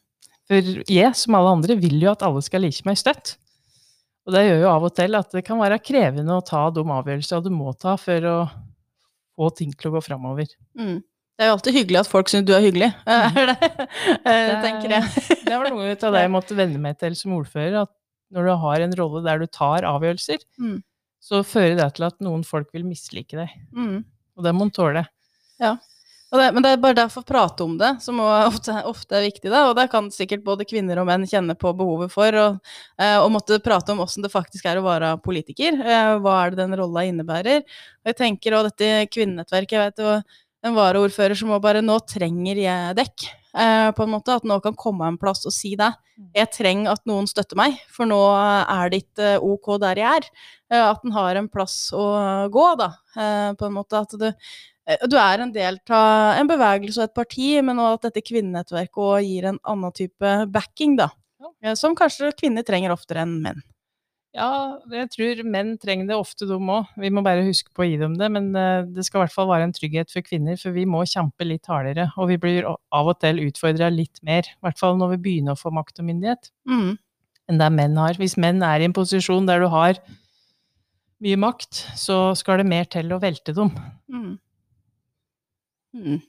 For 0.49 0.75
jeg, 0.93 1.13
som 1.19 1.37
alle 1.37 1.57
andre, 1.59 1.77
vil 1.81 2.01
jo 2.01 2.13
at 2.13 2.25
alle 2.25 2.43
skal 2.45 2.65
like 2.65 2.87
meg 2.87 3.01
støtt. 3.01 3.37
Og 4.25 4.33
det 4.33 4.45
gjør 4.47 4.63
jo 4.63 4.69
av 4.73 4.85
og 4.89 4.95
til 4.97 5.17
at 5.19 5.35
det 5.37 5.43
kan 5.45 5.59
være 5.61 5.81
krevende 5.85 6.37
å 6.39 6.45
ta 6.45 6.63
de 6.73 6.81
avgjørelsene 6.81 7.45
du 7.45 7.51
må 7.53 7.75
ta 7.77 7.97
for 8.01 8.29
å 8.31 8.37
få 9.35 9.51
ting 9.59 9.75
til 9.75 9.91
å 9.91 9.97
gå 9.97 10.05
framover. 10.07 10.49
Mm. 10.79 11.03
Det 11.35 11.43
er 11.43 11.51
jo 11.51 11.57
alltid 11.57 11.75
hyggelig 11.75 11.99
at 12.05 12.09
folk 12.09 12.31
syns 12.31 12.47
du 12.47 12.53
er 12.55 12.63
hyggelig, 12.63 12.89
er 13.11 13.51
det, 13.51 13.57
eh, 14.23 14.53
tenker 14.63 14.93
jeg. 14.95 15.25
Det 15.49 15.59
var 15.59 15.69
noe 15.75 15.91
av 15.93 16.15
det 16.15 16.23
jeg 16.23 16.33
måtte 16.33 16.57
venne 16.57 16.81
meg 16.81 16.97
til 17.01 17.17
som 17.19 17.35
ordfører, 17.37 17.81
at 17.85 17.93
når 18.35 18.49
du 18.49 18.53
har 18.65 18.85
en 18.87 18.95
rolle 19.01 19.23
der 19.27 19.43
du 19.43 19.47
tar 19.51 19.87
avgjørelser, 19.89 20.41
Mm. 20.63 20.79
så 21.25 21.43
fører 21.47 21.75
det 21.81 21.89
til 21.99 22.07
at 22.07 22.17
noen 22.25 22.45
folk 22.47 22.71
vil 22.73 22.87
mislike 22.87 23.37
deg. 23.37 23.53
Mm. 23.75 24.05
Og 24.39 24.47
det 24.47 24.55
må 24.55 24.67
en 24.69 24.73
tåle. 24.75 25.05
Og 25.63 25.83
det, 26.41 26.47
men 26.57 26.65
det 26.65 26.71
er 26.73 26.81
bare 26.83 26.97
derfor 26.97 27.23
å 27.23 27.29
prate 27.29 27.65
om 27.67 27.75
det, 27.79 27.91
som 28.03 28.19
ofte, 28.23 28.75
ofte 28.89 29.19
er 29.19 29.27
viktig. 29.27 29.51
Da. 29.53 29.67
Og 29.69 29.77
det 29.79 29.87
kan 29.93 30.09
sikkert 30.15 30.45
både 30.47 30.67
kvinner 30.69 30.99
og 31.03 31.09
menn 31.11 31.27
kjenne 31.29 31.57
på 31.59 31.75
behovet 31.77 32.13
for. 32.13 32.39
Og, 32.41 32.73
eh, 32.99 33.19
og 33.21 33.29
måtte 33.35 33.61
prate 33.65 33.93
om 33.93 34.03
åssen 34.05 34.25
det 34.25 34.33
faktisk 34.33 34.67
er 34.71 34.81
å 34.81 34.87
være 34.87 35.13
politiker. 35.25 35.77
Eh, 35.79 36.15
hva 36.25 36.39
er 36.41 36.55
det 36.55 36.63
den 36.63 36.79
rolla 36.81 37.05
innebærer. 37.05 37.61
Og 37.61 38.13
jeg 38.13 38.21
tenker 38.23 38.57
òg 38.57 38.71
dette 38.71 39.07
kvinnenettverket, 39.13 39.77
jeg 39.77 39.85
vet 39.85 40.03
jo 40.05 40.17
en 40.65 40.77
varaordfører 40.79 41.37
som 41.37 41.53
bare 41.61 41.85
Nå 41.85 42.01
trenger 42.09 42.57
jeg 42.57 42.97
dekk. 42.97 43.31
Eh, 43.55 43.91
på 43.95 44.03
en 44.03 44.15
måte, 44.17 44.35
At 44.35 44.49
nå 44.49 44.61
kan 44.63 44.75
komme 44.75 45.07
en 45.07 45.21
plass 45.21 45.45
og 45.47 45.53
si 45.53 45.77
det. 45.77 45.93
Jeg 46.35 46.51
trenger 46.51 46.93
at 46.93 47.03
noen 47.07 47.27
støtter 47.27 47.59
meg, 47.59 47.79
for 47.91 48.07
nå 48.07 48.19
er 48.35 48.91
det 48.91 49.05
ikke 49.05 49.39
ok 49.43 49.79
der 49.83 49.99
jeg 49.99 50.23
er. 50.23 50.31
Eh, 50.71 50.83
at 50.91 51.05
en 51.05 51.13
har 51.13 51.37
en 51.37 51.49
plass 51.49 51.93
å 51.93 52.49
gå, 52.51 52.69
da. 52.79 52.95
Eh, 53.15 53.51
på 53.55 53.67
en 53.67 53.77
måte 53.77 54.01
at 54.01 54.11
du 54.19 54.31
Eh, 54.31 54.74
du 55.09 55.17
er 55.17 55.41
en 55.45 55.53
del 55.55 55.79
av 55.89 56.39
en 56.41 56.49
bevegelse 56.51 57.01
og 57.01 57.05
et 57.09 57.15
parti, 57.17 57.51
men 57.65 57.79
også 57.81 57.95
at 58.01 58.09
dette 58.11 58.25
kvinnenettverket 58.29 59.01
også 59.01 59.23
gir 59.25 59.47
en 59.53 59.61
annen 59.65 59.93
type 59.97 60.33
backing, 60.53 60.97
da. 61.01 61.09
Ja. 61.41 61.53
Eh, 61.71 61.75
Som 61.81 61.95
kanskje 61.97 62.33
kvinner 62.37 62.63
trenger 62.67 62.93
oftere 62.93 63.23
enn 63.25 63.39
menn. 63.45 63.63
Ja, 64.35 64.81
jeg 64.91 65.09
tror 65.15 65.41
menn 65.47 65.77
trenger 65.79 66.09
det 66.09 66.17
ofte, 66.19 66.43
de 66.51 66.57
òg. 66.59 66.89
Vi 66.99 67.09
må 67.15 67.23
bare 67.23 67.45
huske 67.47 67.71
på 67.71 67.85
å 67.85 67.87
gi 67.87 67.97
dem 68.01 68.17
det. 68.19 68.27
Men 68.35 68.49
eh, 68.59 68.83
det 68.91 69.05
skal 69.07 69.21
i 69.21 69.23
hvert 69.23 69.35
fall 69.37 69.47
være 69.47 69.69
en 69.69 69.73
trygghet 69.77 70.11
for 70.11 70.27
kvinner, 70.27 70.59
for 70.59 70.75
vi 70.75 70.83
må 70.91 71.05
kjempe 71.07 71.47
litt 71.47 71.71
hardere. 71.71 72.09
Og 72.19 72.33
vi 72.33 72.37
blir 72.43 72.67
av 72.67 73.07
og 73.13 73.21
til 73.23 73.39
utfordra 73.47 73.93
litt 73.95 74.19
mer, 74.27 74.43
i 74.43 74.59
hvert 74.67 74.81
fall 74.83 74.99
når 74.99 75.15
vi 75.15 75.21
begynner 75.29 75.55
å 75.55 75.61
få 75.61 75.71
makt 75.73 76.03
og 76.03 76.09
myndighet, 76.11 76.51
Mm. 76.67 76.99
enn 77.49 77.59
det 77.63 77.71
menn 77.73 77.97
har. 77.97 78.15
Hvis 78.19 78.37
menn 78.37 78.61
er 78.63 78.81
i 78.81 78.89
en 78.91 78.93
posisjon 78.97 79.47
der 79.47 79.61
du 79.61 79.69
har 79.69 79.95
mye 81.23 81.37
makt, 81.39 81.85
så 81.97 82.35
skal 82.37 82.59
det 82.59 82.67
mer 82.67 82.85
til 82.91 83.13
å 83.15 83.21
velte 83.23 83.55
dem. 83.55 83.71
Mm. 84.11 84.35
Mm. 85.95 86.23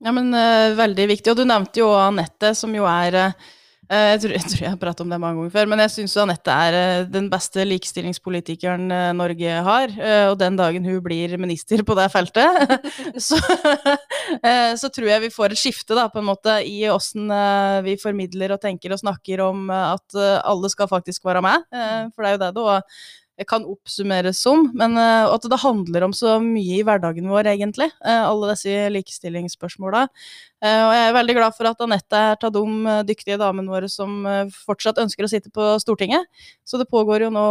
Ja, 0.00 0.12
men 0.16 0.34
uh, 0.34 0.76
veldig 0.78 1.08
viktig. 1.14 1.32
Og 1.32 1.40
du 1.40 1.48
nevnte 1.48 1.82
jo 1.82 1.90
Anette, 1.96 2.54
som 2.56 2.72
jo 2.76 2.86
er 2.88 3.16
uh, 3.20 3.48
jeg, 3.90 4.20
tror, 4.22 4.32
jeg 4.36 4.46
tror 4.46 4.60
jeg 4.62 4.70
har 4.70 4.78
pratet 4.78 5.02
om 5.02 5.10
det 5.10 5.18
mange 5.18 5.40
ganger 5.40 5.52
før, 5.56 5.68
men 5.72 5.80
jeg 5.82 5.90
syns 5.96 6.12
Anette 6.22 6.54
er 6.54 7.08
den 7.10 7.26
beste 7.32 7.64
likestillingspolitikeren 7.66 8.84
Norge 9.18 9.56
har. 9.66 9.96
og 10.28 10.36
den 10.38 10.54
dagen 10.54 10.86
hun 10.86 11.00
blir 11.02 11.34
minister 11.42 11.82
på 11.82 11.96
det 11.98 12.04
feltet, 12.14 12.76
så, 13.28 13.40
så 14.84 14.92
tror 14.94 15.10
jeg 15.10 15.24
vi 15.24 15.32
får 15.34 15.56
et 15.56 15.62
skifte 15.64 15.98
da, 15.98 16.06
på 16.06 16.22
en 16.22 16.28
måte 16.28 16.54
i 16.62 16.84
åssen 16.86 17.34
vi 17.82 17.96
formidler 17.98 18.54
og 18.54 18.62
tenker 18.62 18.94
og 18.94 19.02
snakker 19.02 19.42
om 19.48 19.66
at 19.74 20.20
alle 20.22 20.70
skal 20.70 20.86
faktisk 20.86 21.26
være 21.26 21.42
med. 21.42 21.66
for 22.14 22.22
det 22.22 22.30
er 22.30 22.38
jo 22.38 22.42
det 22.44 22.54
det 22.60 22.68
kan 23.48 23.64
oppsummeres 23.68 24.40
som, 24.42 24.66
men 24.76 24.96
eh, 25.00 25.26
at 25.28 25.46
det 25.48 25.58
handler 25.62 26.06
om 26.06 26.14
så 26.16 26.36
mye 26.42 26.80
i 26.80 26.84
hverdagen 26.86 27.28
vår, 27.30 27.48
egentlig. 27.54 27.90
eh, 28.04 28.22
alle 28.26 28.52
disse 28.52 28.88
likestillingsspørsmåla. 28.94 30.02
Eh, 30.60 30.82
og 30.84 30.92
jeg 30.96 31.06
er 31.06 31.16
veldig 31.16 31.36
glad 31.38 31.56
for 31.56 31.70
at 31.70 31.80
Anette 31.84 32.20
er 32.32 32.48
av 32.50 32.52
de 32.54 32.98
dyktige 33.08 33.38
damene 33.40 33.72
våre 33.72 33.88
som 33.88 34.26
fortsatt 34.66 35.00
ønsker 35.00 35.24
å 35.24 35.32
sitte 35.32 35.52
på 35.54 35.72
Stortinget. 35.80 36.28
Så 36.68 36.80
det 36.80 36.90
pågår 36.90 37.26
jo 37.26 37.32
nå 37.34 37.46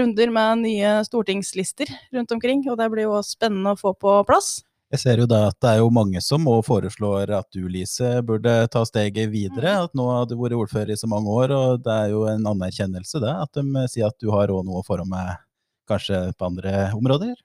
runder 0.00 0.34
med 0.34 0.64
nye 0.66 0.98
stortingslister 1.06 1.92
rundt 2.12 2.34
omkring, 2.34 2.66
og 2.70 2.80
det 2.80 2.90
blir 2.92 3.10
jo 3.10 3.22
spennende 3.26 3.76
å 3.76 3.80
få 3.80 3.94
på 3.94 4.18
plass. 4.28 4.60
Jeg 4.92 5.00
ser 5.00 5.20
jo 5.22 5.24
da 5.24 5.46
at 5.48 5.56
det 5.64 5.70
er 5.70 5.78
jo 5.80 5.86
mange 5.88 6.20
som 6.20 6.42
må 6.44 6.58
foreslår 6.66 7.30
at 7.32 7.46
du, 7.56 7.62
Lise, 7.72 8.18
burde 8.28 8.52
ta 8.68 8.82
steget 8.84 9.30
videre. 9.32 9.78
At 9.86 9.94
nå 9.96 10.04
har 10.10 10.26
du 10.28 10.34
vært 10.36 10.52
ordfører 10.58 10.92
i 10.92 10.98
så 11.00 11.08
mange 11.08 11.32
år, 11.32 11.54
og 11.56 11.78
det 11.86 11.94
er 11.94 12.10
jo 12.12 12.26
en 12.28 12.44
anerkjennelse 12.50 13.22
det. 13.24 13.32
At 13.46 13.56
de 13.56 13.64
eh, 13.80 13.88
sier 13.88 14.10
at 14.10 14.18
du 14.20 14.28
har 14.34 14.52
òg 14.52 14.66
noe 14.68 14.82
foran 14.84 15.08
meg, 15.08 15.40
kanskje 15.88 16.20
på 16.36 16.50
andre 16.50 16.90
områder. 16.92 17.38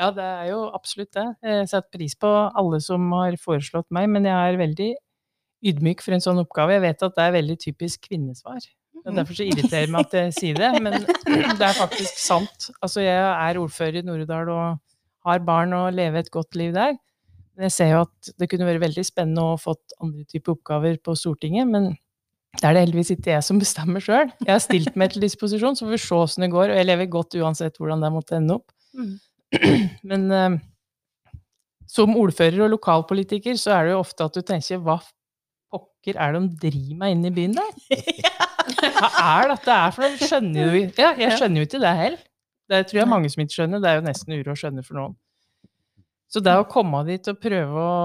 Ja, 0.00 0.08
det 0.16 0.24
er 0.24 0.48
jo 0.54 0.62
absolutt 0.72 1.12
det. 1.12 1.26
Jeg 1.44 1.68
setter 1.74 1.98
pris 1.98 2.16
på 2.16 2.30
alle 2.32 2.80
som 2.82 3.12
har 3.18 3.36
foreslått 3.42 3.90
meg, 3.92 4.08
men 4.16 4.24
jeg 4.30 4.54
er 4.54 4.62
veldig 4.62 4.88
ydmyk 5.74 6.00
for 6.06 6.16
en 6.16 6.24
sånn 6.24 6.40
oppgave. 6.40 6.78
Jeg 6.78 6.86
vet 6.86 7.04
at 7.04 7.20
det 7.20 7.26
er 7.26 7.36
veldig 7.36 7.58
typisk 7.66 8.08
kvinnesvar. 8.08 8.64
Og 9.04 9.12
derfor 9.12 9.36
så 9.36 9.44
irriterer 9.44 9.84
det 9.84 9.92
meg 9.92 10.08
at 10.08 10.18
jeg 10.22 10.34
sier 10.38 10.56
det, 10.64 10.72
men 10.80 11.04
det 11.60 11.68
er 11.68 11.76
faktisk 11.76 12.16
sant. 12.16 12.70
Altså, 12.80 13.04
jeg 13.04 13.20
er 13.20 13.60
ordfører 13.60 14.00
i 14.00 14.06
Nord-Odal 14.08 14.56
og 14.56 14.93
har 15.24 15.42
barn 15.44 15.74
og 15.76 15.94
leve 15.96 16.20
et 16.20 16.30
godt 16.32 16.56
liv 16.58 16.74
der. 16.76 16.96
Men 17.54 17.68
jeg 17.68 17.74
ser 17.76 17.92
jo 17.92 18.00
at 18.04 18.32
det 18.40 18.48
kunne 18.50 18.66
vært 18.66 18.82
veldig 18.82 19.04
spennende 19.06 19.44
å 19.52 19.60
fått 19.60 19.94
andre 20.02 20.24
typer 20.26 20.56
oppgaver 20.56 20.98
på 21.04 21.14
Stortinget, 21.18 21.70
men 21.70 21.92
det 22.54 22.68
er 22.68 22.76
det 22.76 22.84
heldigvis 22.84 23.12
ikke 23.14 23.32
jeg 23.32 23.46
som 23.46 23.58
bestemmer 23.58 24.02
sjøl. 24.02 24.30
Jeg 24.44 24.52
har 24.52 24.62
stilt 24.62 24.98
meg 24.98 25.14
til 25.14 25.24
disposisjon, 25.24 25.78
så 25.78 25.86
får 25.86 25.94
vi 25.94 26.02
se 26.02 26.18
åssen 26.18 26.46
det 26.46 26.52
går, 26.52 26.70
og 26.70 26.78
jeg 26.78 26.86
lever 26.86 27.10
godt 27.10 27.38
uansett 27.40 27.78
hvordan 27.80 28.02
det 28.04 28.12
måtte 28.14 28.38
ende 28.38 28.58
opp. 28.58 28.74
Mm. 28.94 29.16
Men 30.10 30.26
eh, 30.34 30.58
som 31.90 32.14
ordfører 32.18 32.66
og 32.66 32.74
lokalpolitiker 32.76 33.58
så 33.60 33.74
er 33.76 33.88
det 33.88 33.94
jo 33.94 34.02
ofte 34.02 34.26
at 34.26 34.38
du 34.38 34.42
tenker 34.46 34.82
hva 34.82 34.98
pokker 35.74 36.18
er 36.20 36.34
det 36.34 36.42
de 36.44 36.68
driver 36.68 37.00
med 37.00 37.16
inne 37.16 37.30
i 37.30 37.34
byen 37.34 37.58
der? 37.58 37.74
Hva 38.94 39.08
er 39.20 39.50
dette 39.50 39.74
her 39.76 39.92
for 39.92 40.04
noe? 40.04 40.28
Skjønner 40.28 40.62
jo 40.62 40.82
Ja, 40.96 41.10
jeg 41.20 41.34
skjønner 41.36 41.60
jo 41.60 41.66
ikke 41.68 41.80
det 41.82 41.92
heller. 41.98 42.22
Det 42.70 42.80
tror 42.88 43.02
jeg 43.02 43.10
mange 43.10 43.30
som 43.32 43.42
ikke 43.44 43.58
skjønner. 43.58 43.82
Det 43.82 43.90
er 43.90 43.98
jo 43.98 44.06
nesten 44.06 44.36
uro 44.38 44.54
å 44.54 44.58
skjønne 44.58 44.84
for 44.86 44.98
noen. 44.98 45.18
Så 46.32 46.40
det 46.42 46.54
å 46.58 46.66
komme 46.66 47.04
dit 47.06 47.28
og 47.30 47.42
prøve 47.42 47.82
å 47.82 47.98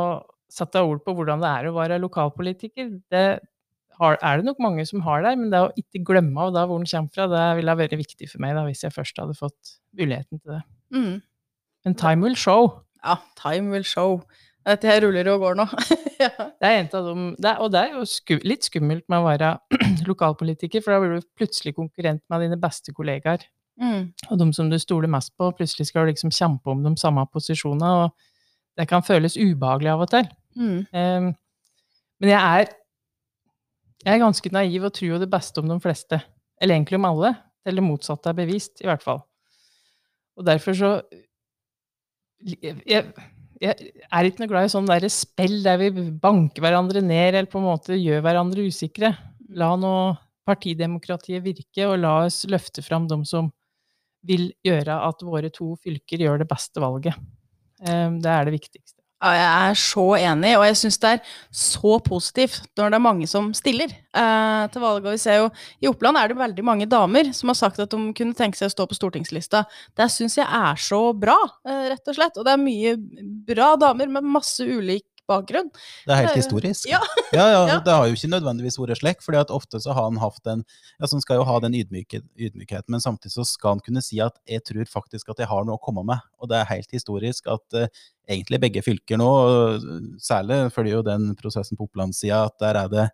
sette 0.51 0.81
ord 0.85 1.01
på 1.05 1.13
hvordan 1.17 1.41
det 1.41 1.49
er 1.49 1.69
å 1.69 1.75
være 1.77 2.01
lokalpolitiker, 2.01 2.91
det 3.13 3.23
har, 3.99 4.17
er 4.23 4.39
det 4.39 4.47
nok 4.47 4.61
mange 4.63 4.85
som 4.87 5.01
har 5.05 5.23
der, 5.25 5.37
men 5.39 5.51
det 5.51 5.61
å 5.61 5.71
ikke 5.79 6.03
glemme 6.07 6.45
av 6.45 6.53
da 6.55 6.65
hvor 6.67 6.79
den 6.79 6.89
kommer 6.89 7.13
fra, 7.15 7.27
det 7.31 7.45
ville 7.59 7.77
vært 7.81 7.97
viktig 7.99 8.29
for 8.31 8.43
meg 8.43 8.55
da, 8.57 8.65
hvis 8.67 8.85
jeg 8.85 8.95
først 8.95 9.19
hadde 9.21 9.37
fått 9.37 9.73
muligheten 9.99 10.39
til 10.39 10.55
det. 10.55 10.61
Mm. 10.95 11.17
Men 11.85 11.97
time 11.99 12.25
will 12.25 12.37
show. 12.39 12.71
Ja, 13.03 13.19
time 13.39 13.73
will 13.73 13.87
show. 13.87 14.21
Dette 14.67 14.89
her 14.89 15.01
ruller 15.05 15.27
og 15.33 15.43
går 15.43 15.59
nå. 15.59 15.65
ja. 16.23 16.31
Det 16.37 16.69
er 16.69 16.81
en 16.81 16.89
av 16.99 17.11
dem, 17.11 17.27
det 17.39 17.51
er, 17.51 17.61
og 17.63 17.71
det 17.73 17.81
er 17.81 17.95
jo 17.97 18.07
sku, 18.09 18.35
litt 18.47 18.67
skummelt 18.67 19.05
med 19.11 19.21
å 19.21 19.27
være 19.27 19.53
lokalpolitiker, 20.11 20.83
for 20.85 20.95
da 20.95 21.01
blir 21.03 21.19
du 21.19 21.29
plutselig 21.39 21.75
konkurrent 21.77 22.23
med 22.31 22.45
dine 22.45 22.59
beste 22.61 22.95
kollegaer. 22.95 23.45
Mm. 23.79 24.09
Og 24.29 24.41
de 24.41 24.47
som 24.55 24.69
du 24.71 24.77
stoler 24.81 25.11
mest 25.11 25.31
på, 25.39 25.51
plutselig 25.55 25.87
skal 25.89 26.05
du 26.05 26.13
liksom 26.13 26.33
kjempe 26.35 26.71
om 26.71 26.83
de 26.83 26.91
samme 26.99 27.23
posisjonene, 27.31 27.91
og 28.03 28.79
det 28.79 28.87
kan 28.89 29.05
føles 29.05 29.37
ubehagelig 29.39 29.93
av 29.93 30.03
og 30.05 30.11
til. 30.11 30.27
Mm. 30.59 30.79
Ehm, 30.95 31.31
men 32.19 32.33
jeg 32.33 32.59
er, 32.59 32.73
jeg 34.03 34.13
er 34.15 34.21
ganske 34.23 34.51
naiv 34.55 34.87
og 34.87 34.93
tror 34.95 35.13
jo 35.13 35.21
det 35.21 35.31
beste 35.31 35.63
om 35.63 35.71
de 35.71 35.79
fleste. 35.83 36.21
Eller 36.59 36.75
egentlig 36.75 36.99
om 36.99 37.07
alle. 37.09 37.33
Eller 37.65 37.81
det 37.81 37.87
motsatte 37.87 38.31
er 38.31 38.37
bevist, 38.37 38.79
i 38.83 38.87
hvert 38.87 39.03
fall. 39.03 39.23
Og 40.39 40.45
derfor 40.47 40.75
så 40.75 40.93
jeg, 42.39 43.03
jeg 43.59 43.75
er 44.07 44.27
ikke 44.27 44.45
noe 44.45 44.51
glad 44.51 44.69
i 44.69 44.71
sånn 44.71 44.87
derre 44.87 45.09
spill 45.11 45.59
der 45.65 45.79
vi 45.81 45.89
banker 46.23 46.63
hverandre 46.63 47.03
ned, 47.03 47.33
eller 47.33 47.51
på 47.51 47.59
en 47.59 47.67
måte 47.67 47.99
gjør 47.99 48.23
hverandre 48.23 48.67
usikre. 48.71 49.11
La 49.59 49.73
nå 49.79 49.93
partidemokratiet 50.47 51.43
virke, 51.43 51.87
og 51.87 51.99
la 52.01 52.13
oss 52.25 52.45
løfte 52.49 52.83
fram 52.85 53.09
dem 53.11 53.25
som 53.27 53.51
vil 54.27 54.49
gjøre 54.65 54.95
at 55.07 55.25
våre 55.25 55.51
to 55.53 55.73
fylker 55.83 56.25
gjør 56.25 56.41
det 56.43 56.49
beste 56.49 56.81
valget. 56.83 57.15
Ehm, 57.87 58.19
Det 58.21 58.31
er 58.31 58.45
det 58.45 58.55
viktigste. 58.59 58.99
Jeg 59.19 59.47
er 59.67 59.73
så 59.75 60.03
enig, 60.15 60.53
og 60.55 60.63
jeg 60.63 60.75
syns 60.79 60.97
det 61.03 61.09
er 61.09 61.31
så 61.51 61.97
positivt 61.99 62.69
når 62.79 62.93
det 62.93 62.95
er 62.95 63.03
mange 63.03 63.27
som 63.27 63.49
stiller 63.53 63.91
eh, 63.91 64.67
til 64.71 64.79
valg. 64.79 65.03
Og 65.03 65.11
vi 65.11 65.19
ser 65.19 65.41
jo 65.41 65.49
i 65.83 65.89
Oppland 65.91 66.15
er 66.15 66.31
det 66.31 66.37
veldig 66.39 66.63
mange 66.63 66.87
damer 66.87 67.33
som 67.35 67.51
har 67.51 67.57
sagt 67.59 67.81
at 67.83 67.91
de 67.91 68.13
kunne 68.15 68.37
tenke 68.37 68.55
seg 68.55 68.69
å 68.69 68.71
stå 68.71 68.85
på 68.87 68.95
stortingslista. 68.95 69.65
Det 69.99 70.07
syns 70.13 70.37
jeg 70.39 70.47
er 70.47 70.79
så 70.79 71.01
bra, 71.11 71.35
eh, 71.67 71.89
rett 71.91 72.07
og 72.07 72.15
slett. 72.15 72.39
Og 72.39 72.47
det 72.47 72.53
er 72.55 72.63
mye 72.63 72.95
bra 73.51 73.73
damer 73.81 74.07
med 74.07 74.23
masse 74.39 74.63
ulik 74.63 75.08
bakgrunn. 75.29 75.69
Det 75.71 76.11
er 76.11 76.19
helt 76.23 76.33
Det 76.33 76.33
er 76.33 76.35
jo- 76.35 76.41
historisk. 76.43 76.87
Ja. 76.93 76.99
ja, 77.33 77.45
ja. 77.69 77.79
Det 77.85 77.93
har 77.93 78.07
jo 78.09 78.15
ikke 78.17 78.31
nødvendigvis 78.33 78.79
vært 78.81 78.97
slik, 78.99 79.21
fordi 79.21 79.37
at 79.39 79.51
ofte 79.53 79.77
så 79.79 79.93
har 79.93 80.07
han 80.09 80.17
hatt 80.17 80.47
en 80.49 80.63
ja, 80.65 81.05
så 81.05 81.13
han 81.15 81.21
skal 81.21 81.37
jo 81.39 81.43
ha 81.45 81.59
den 81.61 81.75
ydmyke, 81.77 82.23
ydmykheten, 82.35 82.89
men 82.89 82.99
samtidig 83.03 83.35
så 83.37 83.45
skal 83.45 83.75
han 83.77 83.83
kunne 83.85 84.01
si 84.01 84.17
at 84.25 84.35
jeg 84.49 84.63
tror 84.65 84.89
faktisk 84.89 85.29
at 85.29 85.37
jeg 85.43 85.47
har 85.51 85.63
noe 85.67 85.77
å 85.77 85.83
komme 85.83 86.03
med. 86.09 86.19
Og 86.41 86.49
det 86.49 86.57
er 86.63 86.71
helt 86.73 86.89
historisk 86.91 87.47
at 87.53 87.77
uh, 87.77 87.85
egentlig 88.29 88.59
begge 88.65 88.81
fylker 88.85 89.21
nå, 89.21 89.29
og 89.29 89.89
særlig 90.21 90.63
følger 90.73 90.97
jo 90.97 91.03
den 91.05 91.35
prosessen 91.39 91.77
på 91.77 91.85
Opplandssida, 91.87 92.45
at 92.49 92.57
der 92.61 92.81
er 92.83 92.89
det 92.95 93.07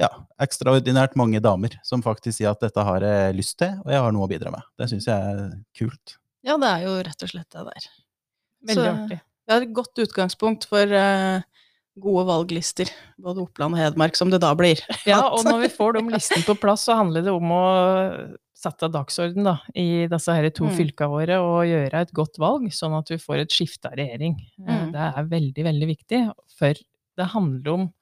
ja, 0.00 0.08
ekstraordinært 0.42 1.14
mange 1.16 1.38
damer 1.40 1.76
som 1.86 2.02
faktisk 2.04 2.36
sier 2.40 2.50
at 2.52 2.60
dette 2.64 2.82
har 2.84 3.04
jeg 3.06 3.36
lyst 3.38 3.56
til, 3.62 3.76
og 3.84 3.92
jeg 3.94 4.00
har 4.02 4.12
noe 4.12 4.26
å 4.26 4.30
bidra 4.30 4.50
med. 4.52 4.64
Det 4.80 4.88
syns 4.90 5.06
jeg 5.08 5.14
er 5.34 5.52
kult. 5.78 6.16
Ja, 6.44 6.56
det 6.60 6.68
er 6.68 6.82
jo 6.88 6.96
rett 7.06 7.22
og 7.24 7.30
slett 7.30 7.48
det 7.54 7.62
der. 7.70 7.86
Veldig 8.68 8.82
Så- 8.84 8.96
artig. 9.04 9.20
Det 9.44 9.52
er 9.52 9.62
et 9.66 9.72
godt 9.76 10.00
utgangspunkt 10.00 10.64
for 10.70 10.88
eh, 10.96 11.42
gode 12.00 12.24
valglister, 12.26 12.88
både 13.22 13.44
Oppland 13.44 13.76
og 13.76 13.80
Hedmark, 13.80 14.16
som 14.18 14.30
det 14.32 14.40
da 14.42 14.50
blir. 14.58 14.80
Ja, 15.06 15.20
og 15.30 15.44
når 15.46 15.60
vi 15.66 15.68
får 15.76 15.94
de 15.98 16.02
listene 16.16 16.44
på 16.48 16.56
plass, 16.58 16.86
så 16.88 16.96
handler 16.98 17.22
det 17.22 17.30
om 17.34 17.52
å 17.54 17.64
sette 18.64 18.88
dagsorden 18.88 19.44
da, 19.44 19.58
i 19.76 20.06
disse 20.08 20.32
her 20.32 20.48
to 20.50 20.64
Mm. 20.64 20.72
fylkene 20.78 21.10
våre 21.12 21.36
og 21.44 21.66
gjøre 21.68 22.00
et 22.06 22.12
godt 22.16 22.38
valg, 22.40 22.70
sånn 22.72 22.96
at 22.98 23.10
vi 23.12 23.18
får 23.20 23.42
et 23.42 23.52
skifte 23.52 23.90
av 23.90 23.98
regjering. 24.00 24.38
Eh, 24.66 24.72
Mm. 24.86 24.92
Det 24.94 25.04
er 25.10 25.28
veldig, 25.28 25.64
veldig 25.68 25.88
viktig, 25.90 26.20
for 26.58 26.72
det 27.16 27.26
handler 27.34 27.72
om 27.74 27.92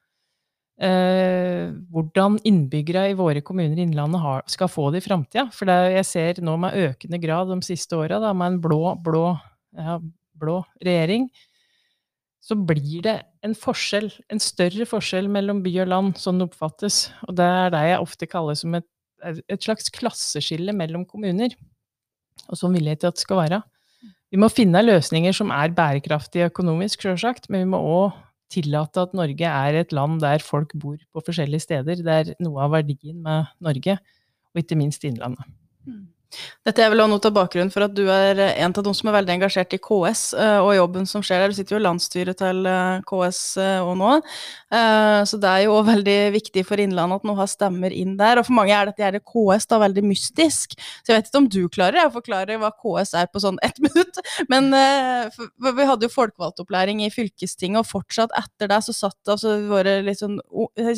eh, 0.82 1.70
hvordan 1.92 2.38
innbyggere 2.48 3.10
i 3.12 3.14
våre 3.18 3.42
kommuner 3.44 3.76
i 3.78 3.84
Innlandet 3.86 4.20
har, 4.22 4.42
skal 4.50 4.70
få 4.72 4.90
det 4.92 5.02
i 5.02 5.06
framtida. 5.08 5.44
For 5.54 5.68
det, 5.68 5.76
jeg 5.98 6.06
ser 6.08 6.40
nå 6.42 6.56
med 6.58 6.74
økende 6.74 7.20
grad 7.22 7.48
de 7.52 7.60
siste 7.66 7.92
åra, 7.98 8.18
med 8.34 8.54
en 8.54 8.60
blå, 8.64 8.80
blå, 9.02 9.38
ja, 9.76 9.98
blå 10.38 10.62
regjering, 10.82 11.28
så 12.42 12.56
blir 12.58 13.04
det 13.04 13.16
en 13.46 13.54
forskjell, 13.54 14.08
en 14.32 14.40
større 14.42 14.86
forskjell 14.88 15.28
mellom 15.30 15.60
by 15.62 15.72
og 15.84 15.90
land, 15.92 16.16
sånn 16.18 16.40
det 16.40 16.48
oppfattes. 16.48 17.04
Og 17.28 17.36
det 17.38 17.46
er 17.46 17.70
det 17.74 17.82
jeg 17.86 18.00
ofte 18.02 18.28
kaller 18.30 18.58
som 18.58 18.74
et, 18.78 18.88
et 19.22 19.62
slags 19.62 19.92
klasseskille 19.94 20.74
mellom 20.74 21.06
kommuner. 21.06 21.54
Og 22.50 22.58
sånn 22.58 22.74
vil 22.74 22.90
jeg 22.90 22.98
ikke 22.98 23.12
at 23.12 23.20
det 23.20 23.24
skal 23.24 23.40
være. 23.44 23.62
Vi 24.32 24.40
må 24.40 24.48
finne 24.50 24.82
løsninger 24.82 25.34
som 25.36 25.52
er 25.54 25.74
bærekraftige 25.76 26.48
økonomisk, 26.50 27.04
sjølsagt, 27.04 27.46
men 27.52 27.66
vi 27.66 27.72
må 27.74 27.82
òg 27.84 28.18
tillate 28.52 29.06
at 29.06 29.14
Norge 29.16 29.48
er 29.48 29.78
et 29.78 29.94
land 29.94 30.18
der 30.24 30.42
folk 30.44 30.72
bor 30.80 30.96
på 30.98 31.24
forskjellige 31.28 31.66
steder. 31.68 32.02
Det 32.02 32.16
er 32.16 32.32
noe 32.42 32.66
av 32.66 32.74
verdien 32.74 33.22
med 33.22 33.52
Norge, 33.62 33.98
og 34.52 34.64
ikke 34.64 34.78
minst 34.80 35.04
Innlandet. 35.08 35.46
Dette 36.66 36.84
er 36.84 36.92
vel 36.92 37.04
også 37.04 37.12
noe 37.14 37.30
av 37.30 37.36
bakgrunnen 37.36 37.72
for 37.74 37.86
at 37.86 37.94
du 37.96 38.04
er 38.12 38.40
en 38.52 38.72
av 38.72 38.86
de 38.86 38.94
som 38.96 39.10
er 39.10 39.18
veldig 39.18 39.36
engasjert 39.36 39.76
i 39.76 39.80
KS 39.82 40.24
eh, 40.38 40.58
og 40.62 40.74
jobben 40.76 41.08
som 41.08 41.24
skjer 41.24 41.42
der. 41.42 41.52
Du 41.52 41.58
sitter 41.58 41.76
jo 41.76 41.82
i 41.82 41.86
landsstyret 41.86 42.40
til 42.42 42.66
eh, 42.68 43.02
KS 43.08 43.42
òg 43.62 43.92
og 43.92 43.98
nå, 44.00 44.12
Eh, 44.72 45.20
så 45.28 45.36
det 45.40 45.50
er 45.50 45.64
jo 45.66 45.74
òg 45.76 45.88
veldig 45.90 46.16
viktig 46.32 46.62
for 46.64 46.80
Innlandet 46.80 47.20
at 47.20 47.26
noe 47.28 47.36
har 47.36 47.50
stemmer 47.50 47.92
inn 47.92 48.14
der. 48.20 48.40
Og 48.40 48.46
for 48.48 48.56
mange 48.56 48.72
er 48.72 48.88
dette 48.88 49.04
her 49.04 49.18
KS 49.20 49.68
da 49.68 49.80
veldig 49.82 50.04
mystisk, 50.06 50.76
så 51.02 51.12
jeg 51.12 51.18
vet 51.18 51.28
ikke 51.28 51.42
om 51.42 51.48
du 51.52 51.60
klarer 51.72 52.06
å 52.06 52.14
forklare 52.14 52.56
hva 52.60 52.72
KS 52.72 53.12
er 53.20 53.28
på 53.32 53.42
sånn 53.42 53.60
ett 53.64 53.80
minutt. 53.84 54.20
Men 54.52 54.70
eh, 54.76 55.42
vi 55.68 55.88
hadde 55.88 56.08
jo 56.08 56.14
folkevalgtopplæring 56.14 57.04
i 57.04 57.12
fylkestinget, 57.12 57.82
og 57.82 57.90
fortsatt 57.90 58.32
etter 58.38 58.70
det 58.72 58.80
så 58.86 58.96
satt 58.96 59.34
altså 59.34 59.58
våre 59.68 59.98
litt 60.06 60.22
sånn 60.22 60.38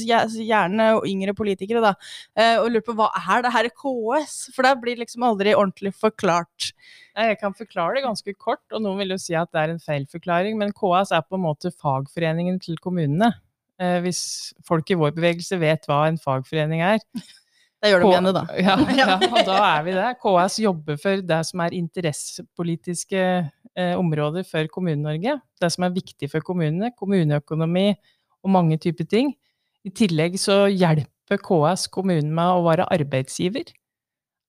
gjerne 0.04 0.90
yngre 1.08 1.34
politikere 1.36 1.82
da, 1.82 1.94
eh, 2.38 2.56
og 2.60 2.70
lurte 2.70 2.92
på 2.92 2.98
hva 2.98 3.10
er 3.18 3.44
det 3.44 3.54
her 3.54 3.70
KS? 3.74 4.36
For 4.54 4.66
det 4.66 4.76
blir 4.82 5.00
liksom 5.02 5.23
aldri 5.26 5.54
ordentlig 5.56 5.94
forklart. 5.96 6.72
Jeg 7.14 7.38
kan 7.40 7.54
forklare 7.54 7.98
det 7.98 8.04
ganske 8.06 8.34
kort, 8.34 8.64
og 8.72 8.82
noen 8.82 9.00
vil 9.02 9.14
jo 9.14 9.20
si 9.22 9.36
at 9.38 9.52
det 9.54 9.62
er 9.62 9.74
en 9.74 9.82
feilforklaring, 9.82 10.58
men 10.58 10.74
KS 10.74 11.14
er 11.14 11.24
på 11.26 11.38
en 11.38 11.44
måte 11.46 11.70
fagforeningen 11.70 12.58
til 12.62 12.78
kommunene. 12.82 13.30
Eh, 13.82 14.00
hvis 14.04 14.54
folk 14.66 14.90
i 14.90 14.98
vår 14.98 15.14
bevegelse 15.16 15.58
vet 15.58 15.86
hva 15.90 16.04
en 16.08 16.20
fagforening 16.20 16.84
er. 16.86 17.02
Det 17.84 17.90
gjør 17.90 18.00
de 18.00 18.10
igjen 18.14 18.26
det, 18.30 18.30
da. 18.32 18.42
Ja, 18.56 18.74
ja, 18.96 19.42
da 19.44 19.56
er 19.60 19.82
vi 19.84 19.92
det. 19.92 20.06
KS 20.22 20.54
jobber 20.62 20.96
for 21.02 21.20
det 21.28 21.40
som 21.44 21.60
er 21.60 21.74
interessepolitiske 21.76 23.20
eh, 23.20 23.92
områder 24.00 24.46
for 24.48 24.70
Kommune-Norge. 24.72 25.34
Det 25.60 25.68
som 25.74 25.84
er 25.84 25.92
viktig 25.92 26.30
for 26.32 26.40
kommunene. 26.46 26.94
Kommuneøkonomi 26.96 27.90
og 27.92 28.54
mange 28.56 28.78
typer 28.80 29.04
ting. 29.04 29.34
I 29.84 29.92
tillegg 29.92 30.38
så 30.40 30.62
hjelper 30.72 31.42
KS 31.44 31.90
kommunen 31.92 32.32
med 32.32 32.56
å 32.56 32.64
være 32.64 32.88
arbeidsgiver. 32.94 33.68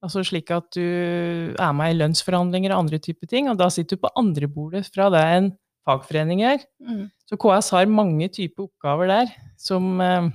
Altså 0.06 0.22
slik 0.28 0.52
at 0.54 0.70
du 0.76 0.86
er 0.86 1.76
med 1.76 1.94
i 1.94 2.00
lønnsforhandlinger 2.00 2.74
og 2.76 2.86
andre 2.86 3.02
typer 3.02 3.30
ting, 3.32 3.50
og 3.50 3.58
da 3.60 3.72
sitter 3.74 3.98
du 3.98 4.06
på 4.06 4.14
andre 4.20 4.50
bordet 4.52 4.86
fra 4.94 5.10
det 5.14 5.24
en 5.36 5.52
fagforening 5.86 6.42
gjør. 6.44 6.66
Mm. 6.86 7.06
Så 7.30 7.38
KS 7.42 7.72
har 7.76 7.90
mange 7.90 8.30
typer 8.34 8.68
oppgaver 8.68 9.10
der 9.10 9.32
som 9.62 10.02
eh, 10.04 10.30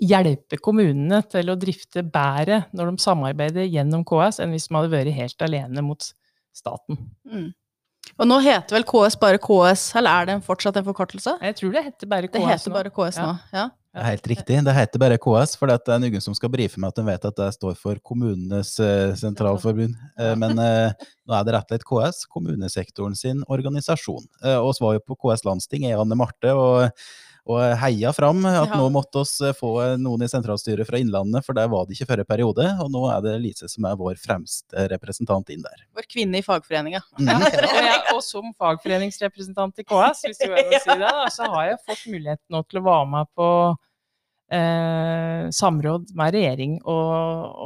hjelper 0.00 0.60
kommunene 0.64 1.22
til 1.32 1.52
å 1.52 1.58
drifte 1.60 2.04
bedre 2.04 2.64
når 2.76 2.92
de 2.92 3.04
samarbeider 3.04 3.68
gjennom 3.68 4.04
KS, 4.08 4.42
enn 4.44 4.54
hvis 4.54 4.68
de 4.68 4.76
hadde 4.76 4.92
vært 4.92 5.16
helt 5.16 5.48
alene 5.48 5.84
mot 5.84 6.12
staten. 6.56 7.00
Mm. 7.28 7.50
Og 8.20 8.28
nå 8.28 8.40
heter 8.44 8.76
vel 8.76 8.86
KS 8.88 9.16
bare 9.20 9.40
KS, 9.40 9.84
eller 10.00 10.12
er 10.12 10.30
det 10.30 10.38
fortsatt 10.44 10.80
en 10.80 10.86
forkortelse? 10.86 11.36
Jeg 11.44 11.56
tror 11.58 11.76
det 11.76 11.84
heter 11.88 12.10
bare 12.10 12.28
KS 12.28 12.36
Det 12.36 12.48
heter 12.48 12.72
nå. 12.72 12.76
bare 12.78 12.92
KS 12.96 13.20
nå, 13.20 13.34
ja. 13.56 13.68
Det 13.90 13.98
er 13.98 14.06
helt 14.06 14.28
riktig. 14.30 14.56
Det 14.62 14.72
heter 14.76 15.00
bare 15.02 15.16
KS, 15.18 15.56
for 15.58 15.66
det 15.66 15.90
er 15.90 15.98
noen 15.98 16.22
som 16.22 16.34
skal 16.38 16.52
brife 16.52 16.78
meg 16.78 16.92
at 16.92 16.98
de 17.00 17.04
vet 17.08 17.24
at 17.26 17.38
det 17.40 17.48
står 17.56 17.74
for 17.78 17.98
Kommunenes 18.06 18.76
eh, 18.78 19.16
sentralforbund. 19.18 19.96
Eh, 20.14 20.36
men 20.38 20.54
eh, 20.62 21.08
nå 21.26 21.34
er 21.34 21.48
det 21.48 21.56
rett 21.56 21.66
og 21.66 21.74
slett 21.74 21.86
KS, 21.88 22.20
kommunesektoren 22.30 23.18
sin 23.18 23.42
organisasjon. 23.50 24.28
Var 24.46 24.94
jo 24.94 25.02
på 25.02 25.18
KS 25.18 25.42
landsting, 25.48 25.88
jeg 25.88 25.98
Anne 25.98 26.18
Marte, 26.18 26.54
og, 26.54 26.86
og 27.50 27.76
heia 27.82 28.12
fram 28.14 28.44
at 28.48 28.70
Ja. 28.70 28.78
nå 28.78 28.86
måtte 28.94 29.22
oss 29.22 29.34
eh, 29.44 29.54
få 29.56 29.72
noen 30.00 30.22
i 30.24 30.28
sentralstyret 30.30 30.86
fra 30.88 31.00
Innlandet, 31.00 31.44
for 31.46 31.56
der 31.56 31.68
var 31.72 31.86
det 31.86 31.96
ikke 31.96 32.08
forrige 32.12 32.28
periode. 32.30 32.66
Og 32.84 32.90
nå 32.94 33.04
er 33.10 33.20
det 33.26 33.34
Lise 33.42 33.68
som 33.70 33.84
er 33.88 33.98
vår 33.98 34.16
fremste 34.20 34.86
representant 34.92 35.50
inn 35.50 35.62
der. 35.66 35.84
Vår 35.96 36.08
kvinne 36.10 36.40
i 36.40 36.46
fagforeninga. 36.46 37.02
Mm. 37.18 37.30
og, 37.34 38.10
og 38.14 38.24
som 38.24 38.50
fagforeningsrepresentant 38.54 39.82
i 39.82 39.86
KS, 39.88 40.24
hvis 40.28 40.42
du 40.42 40.48
vil 40.52 40.74
si 40.78 40.98
det, 41.02 41.14
så 41.34 41.50
har 41.52 41.72
jeg 41.72 41.84
fått 41.86 42.06
muligheten 42.10 42.46
nå 42.54 42.64
til 42.68 42.82
å 42.82 42.86
være 42.86 43.08
med 43.16 43.32
på 43.38 43.48
eh, 44.52 45.48
samråd 45.54 46.12
med 46.18 46.34
regjering 46.36 46.76
og, 46.82 47.14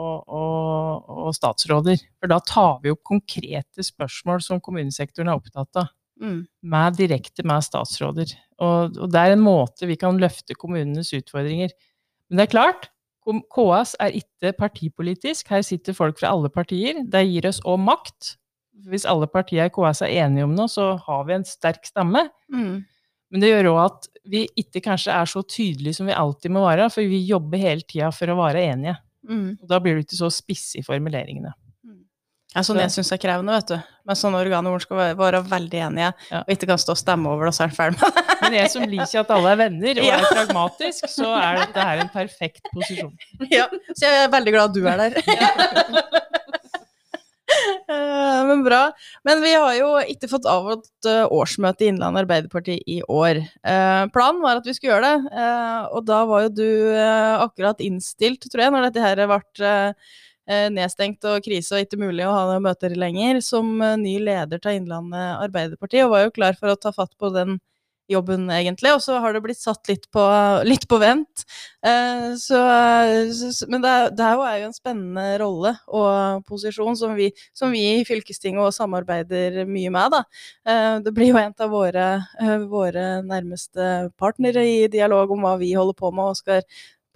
og, 0.05 0.25
og, 0.29 1.13
og 1.29 1.37
statsråder. 1.37 2.01
For 2.21 2.31
da 2.33 2.41
tar 2.45 2.81
vi 2.85 2.93
opp 2.95 3.03
konkrete 3.07 3.85
spørsmål 3.87 4.43
som 4.45 4.63
kommunesektoren 4.65 5.33
er 5.33 5.41
opptatt 5.41 5.85
av. 5.85 5.93
Mm. 6.21 6.45
med 6.63 6.95
direkte 6.95 7.43
med 7.43 7.65
statsråder. 7.67 8.31
Og, 8.63 8.95
og 9.03 9.11
det 9.11 9.21
er 9.21 9.35
en 9.35 9.43
måte 9.43 9.89
vi 9.91 9.97
kan 9.99 10.21
løfte 10.21 10.55
kommunenes 10.55 11.11
utfordringer. 11.17 11.75
Men 12.31 12.39
det 12.39 12.47
er 12.47 12.53
klart, 12.55 12.89
KS 13.25 13.97
er 14.01 14.17
ikke 14.21 14.53
partipolitisk. 14.59 15.49
Her 15.51 15.63
sitter 15.65 15.97
folk 15.97 16.19
fra 16.21 16.31
alle 16.35 16.51
partier. 16.53 17.03
Det 17.09 17.25
gir 17.27 17.49
oss 17.49 17.63
òg 17.65 17.81
makt. 17.81 18.37
Hvis 18.91 19.07
alle 19.09 19.27
partier 19.31 19.71
i 19.71 19.73
KS 19.73 20.05
er 20.05 20.17
enige 20.25 20.45
om 20.47 20.55
noe, 20.57 20.69
så 20.69 20.95
har 21.01 21.25
vi 21.29 21.37
en 21.39 21.47
sterk 21.49 21.87
stemme. 21.89 22.27
Mm. 22.53 22.85
Men 23.33 23.43
det 23.43 23.51
gjør 23.51 23.73
òg 23.73 23.81
at 23.85 24.09
vi 24.31 24.45
ikke 24.61 24.83
kanskje 24.85 25.15
er 25.15 25.29
så 25.31 25.43
tydelige 25.43 25.97
som 25.97 26.07
vi 26.07 26.17
alltid 26.17 26.53
må 26.55 26.65
være, 26.67 26.91
for 26.93 27.09
vi 27.09 27.25
jobber 27.27 27.61
hele 27.61 27.87
tida 27.89 28.13
for 28.15 28.31
å 28.31 28.39
være 28.39 28.67
enige. 28.69 28.97
Mm. 29.25 29.57
Og 29.63 29.69
da 29.71 29.81
blir 29.81 29.97
du 29.97 30.05
ikke 30.05 30.21
så 30.21 30.31
spiss 30.33 30.75
i 30.79 30.85
formuleringene. 30.85 31.55
Ja, 32.55 32.63
sånn 32.63 32.79
jeg 32.79 32.93
syns 32.95 33.09
er 33.11 33.19
krevende, 33.19 33.55
vet 33.57 33.71
du. 33.73 33.79
Men 34.07 34.19
sånne 34.21 34.39
organer 34.45 34.71
hvor 34.71 34.79
en 34.79 34.85
skal 34.85 34.99
være, 35.01 35.17
være 35.19 35.41
veldig 35.51 35.81
enige, 35.89 36.11
Ja. 36.31 36.43
og 36.45 36.53
ikke 36.55 36.69
kan 36.71 36.79
stå 36.79 36.95
og 36.95 37.01
stemme 37.01 37.31
over 37.33 37.49
det, 37.49 37.55
og 37.55 37.57
så 37.57 37.65
er 37.65 37.73
en 37.73 37.77
ferdig 37.79 37.99
med 38.01 38.15
det. 38.15 38.25
Men 38.45 38.57
jeg 38.61 38.71
som 38.75 38.85
liker 38.93 39.21
at 39.25 39.33
alle 39.35 39.55
er 39.55 39.61
venner 39.65 40.01
og 40.03 40.11
er 40.19 40.27
pragmatisk, 40.29 41.09
så 41.11 41.31
er 41.41 41.59
dette 41.65 41.87
her 41.89 42.03
en 42.05 42.13
perfekt 42.15 42.69
posisjon. 42.75 43.15
Ja, 43.51 43.67
så 43.97 44.05
jeg 44.07 44.21
er 44.27 44.31
veldig 44.37 44.55
glad 44.55 44.75
du 44.77 44.85
er 44.87 45.03
der. 45.03 45.19
Men 48.49 48.63
Bra. 48.65 48.81
Men 49.25 49.41
vi 49.45 49.53
har 49.55 49.75
jo 49.77 49.89
ikke 50.11 50.29
fått 50.31 50.47
avholdt 50.49 51.07
eh, 51.09 51.25
årsmøte 51.33 51.85
i 51.85 51.91
Innlandet 51.93 52.25
Arbeiderparti 52.25 52.77
i 52.91 52.99
år. 53.11 53.41
Eh, 53.43 54.05
planen 54.15 54.41
var 54.45 54.61
at 54.61 54.67
vi 54.69 54.75
skulle 54.77 54.95
gjøre 54.95 55.11
det, 55.11 55.33
eh, 55.43 55.83
og 55.95 56.05
da 56.09 56.21
var 56.29 56.47
jo 56.47 56.53
du 56.57 56.67
eh, 56.95 57.35
akkurat 57.45 57.81
innstilt, 57.85 58.47
tror 58.51 58.65
jeg, 58.67 58.75
når 58.75 58.89
dette 58.89 59.05
her 59.05 59.23
ble 59.31 59.39
eh, 59.61 59.69
eh, 59.69 59.93
nedstengt 60.75 61.25
og 61.29 61.45
krise 61.45 61.77
og 61.77 61.85
ikke 61.87 62.01
mulig 62.01 62.27
å 62.27 62.33
ha 62.35 62.43
noen 62.51 62.65
møter 62.67 62.97
lenger, 62.99 63.41
som 63.45 63.77
eh, 63.83 63.97
ny 64.01 64.19
leder 64.23 64.61
til 64.61 64.81
Innlandet 64.81 65.39
Arbeiderparti, 65.45 66.03
og 66.05 66.13
var 66.17 66.27
jo 66.27 66.35
klar 66.41 66.59
for 66.59 66.73
å 66.73 66.81
ta 66.81 66.93
fatt 66.93 67.15
på 67.19 67.33
den 67.35 67.59
jobben, 68.11 68.51
egentlig. 68.53 68.91
Og 68.93 69.01
så 69.01 69.17
har 69.23 69.33
det 69.33 69.41
blitt 69.45 69.61
satt 69.61 69.89
litt 69.89 70.07
på, 70.13 70.23
litt 70.69 70.85
på 70.91 70.99
vent. 71.01 71.45
Eh, 71.87 72.35
så, 72.41 72.59
men 73.71 73.85
det, 73.85 73.95
det 74.19 74.27
er 74.27 74.35
jo- 74.37 74.45
en 74.45 74.77
spennende 74.77 75.39
rolle 75.41 75.75
og 75.89 76.45
posisjon 76.49 76.97
som 77.01 77.15
vi, 77.17 77.31
som 77.57 77.73
vi 77.73 77.81
i 78.01 78.05
fylkestinget 78.05 78.61
også 78.61 78.85
samarbeider 78.85 79.63
mye 79.65 79.93
med. 79.95 80.13
Da. 80.19 80.23
Eh, 80.69 80.99
det 81.07 81.15
blir 81.17 81.33
jo 81.33 81.41
en 81.41 81.57
av 81.59 81.73
våre, 81.73 82.09
eh, 82.41 82.59
våre 82.69 83.07
nærmeste 83.25 84.11
partnere 84.21 84.67
i 84.69 84.85
dialog 84.93 85.33
om 85.33 85.47
hva 85.47 85.57
vi 85.61 85.73
holder 85.73 85.97
på 85.97 86.13
med, 86.13 86.35
og 86.35 86.37
skal 86.43 86.63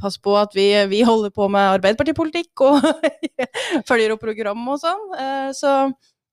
passe 0.00 0.20
på 0.22 0.36
at 0.38 0.54
vi, 0.56 0.68
vi 0.90 1.02
holder 1.06 1.32
på 1.34 1.48
med 1.52 1.78
Arbeiderpartipolitikk 1.78 2.64
og 2.66 2.86
følger 3.88 4.14
opp 4.14 4.22
program 4.24 4.62
og 4.72 4.80
sånn. 4.82 5.04
Eh, 5.18 5.50
Så 5.56 5.74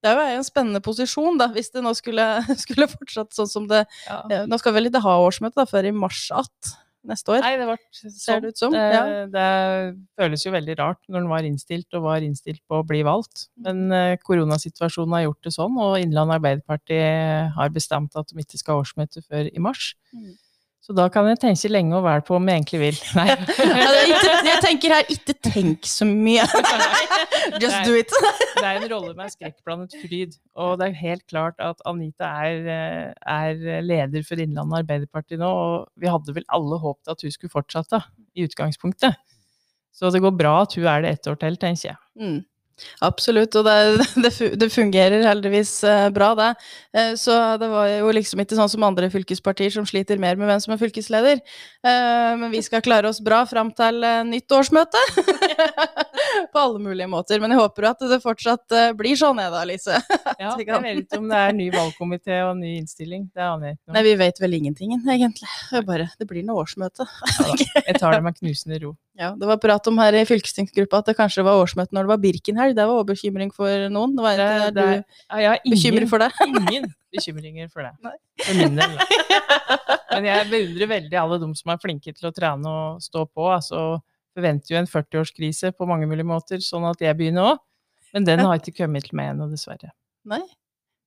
det 0.05 0.11
er 0.13 0.33
jo 0.35 0.39
en 0.39 0.45
spennende 0.45 0.81
posisjon, 0.85 1.37
da, 1.41 1.49
hvis 1.53 1.71
det 1.73 1.81
nå 1.81 1.93
skulle, 1.97 2.25
skulle 2.63 2.89
fortsatt 2.91 3.33
sånn 3.33 3.49
som 3.49 3.69
det 3.71 3.85
Ja. 4.05 4.21
ja, 4.29 4.41
Nå 4.49 4.59
skal 4.61 4.75
vel 4.77 4.91
ikke 4.91 5.01
ha 5.05 5.19
årsmøte 5.25 5.57
da, 5.63 5.69
før 5.69 5.89
i 5.89 5.93
mars 5.95 6.27
att 6.31 6.75
neste 7.05 7.35
år. 7.35 7.43
Nei, 7.45 7.53
det 7.59 7.65
ble. 7.69 7.75
Ser 8.17 8.39
det 8.41 8.53
ut 8.53 8.57
som, 8.57 8.73
Det, 8.73 8.81
ja. 8.81 9.01
det 9.29 9.49
føles 10.17 10.45
jo 10.45 10.53
veldig 10.55 10.75
rart 10.79 11.01
når 11.05 11.19
den 11.21 11.29
var 11.29 11.45
innstilt, 11.45 11.87
og 11.93 12.05
var 12.07 12.25
innstilt 12.25 12.61
på 12.69 12.79
å 12.81 12.85
bli 12.87 13.03
valgt. 13.05 13.47
Men 13.61 13.91
eh, 13.93 14.15
koronasituasjonen 14.25 15.13
har 15.13 15.27
gjort 15.27 15.45
det 15.45 15.53
sånn, 15.53 15.77
og 15.81 15.99
Innlandet 16.01 16.39
Arbeiderparti 16.39 16.97
har 17.57 17.75
bestemt 17.75 18.17
at 18.17 18.31
de 18.31 18.41
ikke 18.41 18.57
skal 18.61 18.79
ha 18.79 18.85
årsmøte 18.85 19.21
før 19.25 19.51
i 19.51 19.61
mars. 19.61 19.93
Mm. 20.13 20.33
Så 20.85 20.93
da 20.93 21.07
kan 21.09 21.25
jeg 21.25 21.39
tenke 21.41 21.69
lenge 21.71 21.95
og 21.97 22.03
vel 22.05 22.21
på 22.21 22.35
om 22.37 22.49
jeg 22.49 22.59
egentlig 22.59 22.79
vil. 22.83 22.97
Nei. 23.17 23.25
Ja, 23.65 23.85
det 23.89 24.01
er 24.03 24.11
ikke, 24.11 24.33
jeg 24.45 24.61
tenker 24.61 24.93
her, 24.93 25.07
ikke 25.15 25.35
tenk 25.47 25.87
så 25.89 26.05
mye. 26.05 26.45
Just 27.63 27.79
do 27.87 27.95
it. 27.97 28.13
Det 28.59 28.63
er 28.63 28.77
en 28.77 28.85
rolle 28.91 29.15
med 29.17 29.33
skrekkblandet 29.33 29.97
fryd. 30.03 30.37
Og 30.61 30.77
det 30.79 30.87
er 30.87 30.99
helt 30.99 31.25
klart 31.29 31.57
at 31.61 31.81
Anita 31.89 32.29
er, 32.45 32.69
eh, 32.71 33.09
er 33.33 33.81
leder 33.83 34.23
for 34.25 34.41
Innlandet 34.41 34.83
Arbeiderparti 34.83 35.37
nå, 35.41 35.49
og 35.49 35.89
vi 36.01 36.09
hadde 36.09 36.37
vel 36.37 36.45
alle 36.53 36.79
håpet 36.81 37.11
at 37.11 37.25
hun 37.25 37.33
skulle 37.33 37.53
fortsette, 37.53 37.99
i 38.37 38.45
utgangspunktet. 38.45 39.17
Så 39.95 40.11
det 40.13 40.21
går 40.23 40.33
bra 40.37 40.57
at 40.63 40.77
hun 40.77 40.87
er 40.91 41.03
det 41.03 41.15
ett 41.17 41.29
år 41.31 41.37
til, 41.41 41.57
tenker 41.61 41.91
jeg. 41.91 41.99
Mm. 42.19 42.39
Absolutt, 43.05 43.55
og 43.55 43.65
det, 43.67 43.75
det, 44.23 44.31
det 44.59 44.67
fungerer 44.73 45.23
heldigvis 45.25 45.71
eh, 45.87 46.07
bra, 46.15 46.31
det. 46.35 46.49
Eh, 46.97 47.13
så 47.19 47.37
det 47.61 47.69
var 47.71 47.87
jo 47.91 48.11
liksom 48.15 48.41
ikke 48.43 48.57
sånn 48.57 48.71
som 48.71 48.85
andre 48.87 49.09
fylkespartier 49.13 49.71
som 49.73 49.87
sliter 49.87 50.19
mer 50.21 50.35
med 50.39 50.49
hvem 50.49 50.63
som 50.63 50.75
er 50.75 50.81
fylkesleder. 50.81 51.39
Eh, 51.85 52.31
men 52.41 52.49
vi 52.53 52.63
skal 52.65 52.83
klare 52.85 53.11
oss 53.11 53.21
bra 53.23 53.43
fram 53.49 53.71
til 53.75 54.03
nytt 54.27 54.51
årsmøte. 54.57 55.01
På 56.51 56.59
alle 56.65 56.81
mulige 56.83 57.07
måter. 57.11 57.39
Men 57.43 57.55
jeg 57.55 57.61
håper 57.61 57.89
at 57.93 58.03
det 58.11 58.19
fortsatt 58.23 58.75
blir 58.99 59.15
sånn, 59.19 59.39
jeg 59.43 59.53
da, 59.55 59.63
Lise. 59.67 60.01
Ja, 60.41 60.51
Det 60.57 60.65
jeg 60.67 60.81
vet 60.83 61.05
ikke 61.05 61.21
om 61.21 61.29
det 61.31 61.39
er 61.39 61.53
ny 61.55 61.69
valgkomité 61.71 62.41
og 62.43 62.57
ny 62.59 62.73
innstilling. 62.81 63.29
Det 63.31 63.43
aner 63.45 63.71
jeg 63.71 63.77
ikke 63.77 63.87
Nei, 63.87 63.95
noe 63.95 64.03
om. 64.03 64.09
vi 64.09 64.15
vet 64.19 64.41
vel 64.43 64.57
ingenting, 64.59 64.95
egentlig. 64.99 65.49
Bare, 65.87 66.09
det 66.19 66.27
blir 66.27 66.43
noe 66.47 66.65
årsmøte. 66.65 67.07
Jeg 67.85 67.99
tar 68.01 68.17
det 68.17 68.23
med 68.25 68.35
knusende 68.41 68.81
ro. 68.83 68.95
Ja, 69.15 69.29
det 69.39 69.47
var 69.47 69.55
prat 69.63 69.85
om 69.87 69.99
her 70.01 70.15
i 70.19 70.25
fylkestingsgruppa 70.27 70.99
at 70.99 71.07
det 71.07 71.13
kanskje 71.15 71.43
var 71.47 71.61
årsmøte 71.61 71.95
når 71.95 72.03
det 72.03 72.11
var 72.11 72.19
Birkenhelg. 72.23 72.73
Det 72.75 72.83
var 72.83 72.97
også 72.99 73.07
bekymring 73.13 73.51
for 73.55 73.85
noen. 73.93 74.15
Det 74.17 74.25
var 74.25 74.33
ikke 74.35 74.71
det, 74.75 74.87
er- 75.31 75.43
ja, 75.45 75.53
bekymrer 75.71 76.07
for 76.11 76.19
det? 76.19 76.27
ingen 76.51 76.89
bekymringer 77.15 77.69
for 77.71 77.85
det. 77.87 77.93
Nei. 78.03 78.15
For 78.43 78.59
min 78.59 78.75
del. 78.81 78.97
Men 80.15 80.27
jeg 80.27 80.49
beundrer 80.51 80.91
veldig 80.91 81.19
alle 81.21 81.39
de 81.45 81.49
som 81.55 81.71
er 81.71 81.79
flinke 81.83 82.11
til 82.15 82.27
å 82.27 82.33
trene 82.35 82.73
og 82.75 82.99
stå 83.03 83.23
på. 83.31 83.47
Altså, 83.55 83.85
forventer 84.35 84.75
jo 84.75 84.81
en 84.81 84.91
40-årskrise 84.91 85.71
på 85.75 85.87
mange 85.87 86.07
mulige 86.11 86.27
måter, 86.27 86.59
sånn 86.63 86.83
at 86.91 86.99
jeg 87.03 87.15
begynner 87.19 87.53
òg. 87.53 87.63
Men 88.15 88.27
den 88.27 88.43
har 88.43 88.59
ikke 88.59 88.75
kommet 88.83 89.07
til 89.07 89.15
meg 89.19 89.31
ennå, 89.33 89.47
dessverre. 89.51 89.93
Nei. 90.27 90.43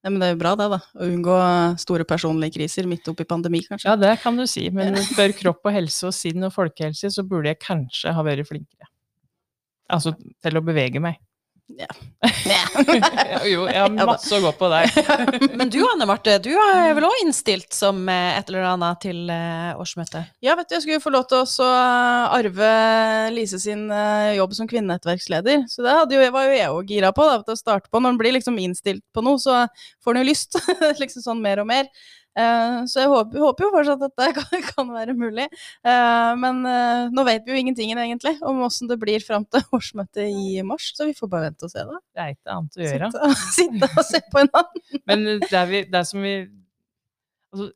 Nei, 0.09 0.15
men 0.15 0.23
det 0.23 0.29
er 0.31 0.33
jo 0.33 0.41
bra 0.41 0.55
det, 0.57 0.67
da. 0.73 0.79
Å 0.97 1.07
unngå 1.13 1.39
store 1.83 2.05
personlige 2.09 2.55
kriser 2.55 2.87
midt 2.89 3.09
oppi 3.13 3.27
pandemi, 3.29 3.61
kanskje. 3.67 3.91
Ja, 3.91 3.97
det 4.01 4.15
kan 4.23 4.39
du 4.41 4.47
si, 4.49 4.63
men 4.73 4.97
for 5.19 5.35
kropp 5.37 5.69
og 5.69 5.75
helse 5.75 6.09
og 6.09 6.15
sinn 6.17 6.47
og 6.49 6.55
folkehelse 6.55 7.11
så 7.13 7.25
burde 7.29 7.53
jeg 7.53 7.61
kanskje 7.61 8.15
ha 8.17 8.25
vært 8.25 8.49
flinkere. 8.49 8.89
Altså 9.93 10.15
til 10.17 10.57
å 10.57 10.65
bevege 10.65 11.03
meg. 11.05 11.21
Ja. 11.69 11.87
jo, 13.45 13.67
jeg 13.69 13.77
har 13.77 13.93
masse 14.09 14.33
å 14.33 14.41
gå 14.41 14.51
på 14.57 14.71
der. 14.73 14.89
Men 15.61 15.69
du 15.69 15.79
Anne 15.85 16.07
Marte, 16.09 16.39
du 16.41 16.51
er 16.57 16.95
vel 16.97 17.07
òg 17.07 17.21
innstilt 17.21 17.77
som 17.77 18.01
eh, 18.09 18.39
et 18.39 18.49
eller 18.49 18.65
annet 18.71 19.03
til 19.05 19.29
eh, 19.33 19.77
årsmøtet? 19.77 20.33
Ja, 20.45 20.57
vet 20.59 20.71
du, 20.71 20.77
jeg 20.79 20.87
skulle 20.87 21.05
få 21.05 21.13
lov 21.13 21.27
til 21.29 21.45
å 21.45 21.69
arve 22.33 22.71
Lise 23.37 23.61
sin 23.61 23.87
eh, 23.93 24.39
jobb 24.39 24.57
som 24.57 24.71
kvinnenettverksleder. 24.71 25.67
Så 25.69 25.85
det 25.85 25.97
hadde 26.01 26.17
jo, 26.17 26.25
var 26.35 26.49
jo 26.49 26.57
jeg 26.57 26.73
òg 26.79 26.95
gira 26.97 27.13
på, 27.15 27.29
da, 27.29 27.43
å 27.45 27.61
starte 27.61 27.93
på. 27.93 28.01
Når 28.01 28.17
en 28.17 28.23
blir 28.25 28.39
liksom 28.39 28.59
innstilt 28.63 29.05
på 29.13 29.25
noe, 29.27 29.41
så 29.43 29.67
får 30.05 30.17
en 30.17 30.25
jo 30.25 30.31
lyst. 30.31 30.57
liksom 31.03 31.27
sånn 31.27 31.45
mer 31.45 31.61
og 31.63 31.69
mer. 31.69 31.93
Eh, 32.39 32.85
så 32.87 33.01
jeg 33.03 33.09
håper, 33.11 33.41
håper 33.43 33.65
jo 33.65 33.71
fortsatt 33.75 34.03
at 34.07 34.13
det 34.21 34.27
kan, 34.39 34.67
kan 34.69 34.91
være 34.95 35.15
mulig. 35.19 35.47
Eh, 35.83 36.33
men 36.39 36.61
eh, 36.71 37.09
nå 37.15 37.25
vet 37.27 37.47
vi 37.49 37.55
jo 37.57 37.63
ingenting 37.65 37.91
egentlig 37.97 38.37
om 38.47 38.61
åssen 38.67 38.87
det 38.91 38.99
blir 39.03 39.25
fram 39.25 39.47
til 39.51 39.65
årsmøtet 39.79 40.29
i 40.31 40.61
mars, 40.67 40.93
så 40.95 41.09
vi 41.09 41.17
får 41.19 41.33
bare 41.33 41.49
vente 41.49 41.67
og 41.67 41.73
se, 41.73 41.83
da. 41.89 41.99
Det 42.15 42.23
er 42.27 42.37
ikke 42.37 42.55
annet 42.59 42.79
å 42.79 42.85
gjøre. 42.87 43.11
Sitte, 43.11 43.43
sitte 43.59 43.91
og 43.95 44.07
se 44.07 44.21
på 44.31 44.43
en 44.45 44.53
annen. 44.61 45.03
Men 45.11 45.27
det 45.43 45.51
er, 45.53 45.67
vi, 45.73 45.83
det 45.91 45.99
er 46.03 46.07
som 46.13 46.23
vi 46.23 46.35
altså, 47.53 47.69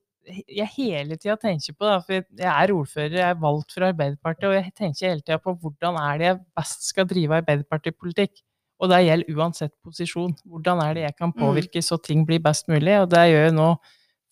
Jeg 0.53 0.69
hele 0.77 1.17
tida 1.19 1.35
tenker 1.43 1.75
på, 1.75 1.83
da, 1.89 1.97
for 2.05 2.15
jeg- 2.21 2.53
er 2.53 2.73
ordfører, 2.77 3.17
jeg 3.19 3.27
er 3.33 3.41
valgt 3.43 3.75
for 3.75 3.89
Arbeiderpartiet, 3.89 4.47
og 4.47 4.55
jeg 4.61 4.71
tenker 4.79 5.09
hele 5.11 5.25
tida 5.27 5.41
på 5.43 5.57
hvordan 5.59 5.99
er 5.99 6.21
det 6.21 6.29
jeg 6.29 6.39
best 6.61 6.87
skal 6.93 7.09
drive 7.11 7.41
Arbeiderpartipolitikk. 7.43 8.45
Og 8.83 8.91
det 8.91 9.01
gjelder 9.05 9.37
uansett 9.39 9.73
posisjon. 9.87 10.33
Hvordan 10.47 10.81
er 10.83 10.95
det 10.95 11.03
jeg 11.09 11.15
kan 11.19 11.31
påvirke 11.35 11.83
så 11.83 11.99
ting 12.03 12.25
blir 12.27 12.41
best 12.43 12.67
mulig? 12.71 12.95
Og 13.03 13.11
det 13.11 13.21
gjør 13.31 13.45
jeg 13.49 13.53
nå 13.59 13.67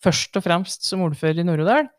først 0.03 0.37
og 0.37 0.45
fremst 0.45 0.87
som 0.87 1.03
ordfører 1.05 1.41
i 1.41 1.47
Nord-Odal. 1.47 1.89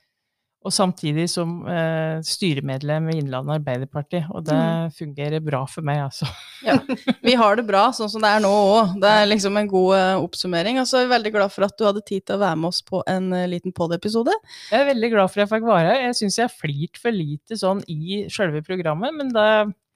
Og 0.63 0.71
samtidig 0.71 1.25
som 1.31 1.65
eh, 1.67 2.21
styremedlem 2.23 3.09
i 3.11 3.17
Innlandet 3.19 3.57
Arbeiderparti. 3.57 4.21
Og 4.31 4.45
det 4.47 4.59
fungerer 4.95 5.43
bra 5.43 5.65
for 5.67 5.83
meg, 5.87 6.05
altså. 6.05 6.29
Ja, 6.63 6.77
vi 7.25 7.33
har 7.35 7.57
det 7.59 7.65
bra 7.67 7.89
sånn 7.91 8.11
som 8.13 8.23
det 8.23 8.31
er 8.31 8.43
nå 8.45 8.51
òg. 8.53 8.93
Det 9.03 9.11
er 9.11 9.27
liksom 9.27 9.59
en 9.59 9.71
god 9.71 9.97
eh, 9.97 10.23
oppsummering. 10.23 10.79
Og 10.79 10.87
så 10.87 11.01
er 11.01 11.09
vi 11.09 11.15
veldig 11.17 11.33
glad 11.35 11.55
for 11.55 11.67
at 11.67 11.75
du 11.75 11.83
hadde 11.89 12.05
tid 12.07 12.23
til 12.23 12.39
å 12.39 12.43
være 12.45 12.61
med 12.63 12.71
oss 12.71 12.79
på 12.87 13.03
en 13.11 13.33
eh, 13.35 13.49
liten 13.51 13.75
pod-episode. 13.75 14.37
Jeg 14.71 14.79
er 14.79 14.91
veldig 14.93 15.11
glad 15.17 15.33
for 15.33 15.43
at 15.43 15.49
jeg 15.49 15.53
fikk 15.57 15.67
være 15.73 15.91
her. 15.91 16.07
Jeg 16.07 16.19
syns 16.21 16.39
jeg 16.39 16.47
har 16.47 16.55
flirt 16.55 17.03
for 17.03 17.19
lite 17.19 17.59
sånn 17.59 17.83
i 17.91 18.23
sjølve 18.31 18.63
programmet, 18.69 19.19
men 19.19 19.35
da 19.35 19.49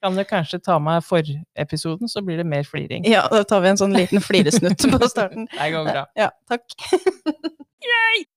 kan 0.03 0.15
du 0.15 0.23
kanskje 0.23 0.59
ta 0.59 0.79
med 0.79 1.05
forepisoden, 1.05 2.09
så 2.09 2.21
blir 2.21 2.37
det 2.37 2.43
mer 2.43 2.63
fliring. 2.63 3.05
Ja, 3.09 3.27
da 3.31 3.43
tar 3.43 3.61
vi 3.61 3.71
en 3.73 3.79
sånn 3.79 3.95
liten 3.97 4.21
fliresnutt 4.21 4.85
på 4.91 5.09
starten. 5.09 5.47
Det 5.57 5.71
går 5.73 5.89
bra. 5.89 6.05
Ja, 6.15 6.31
takk. 6.49 6.65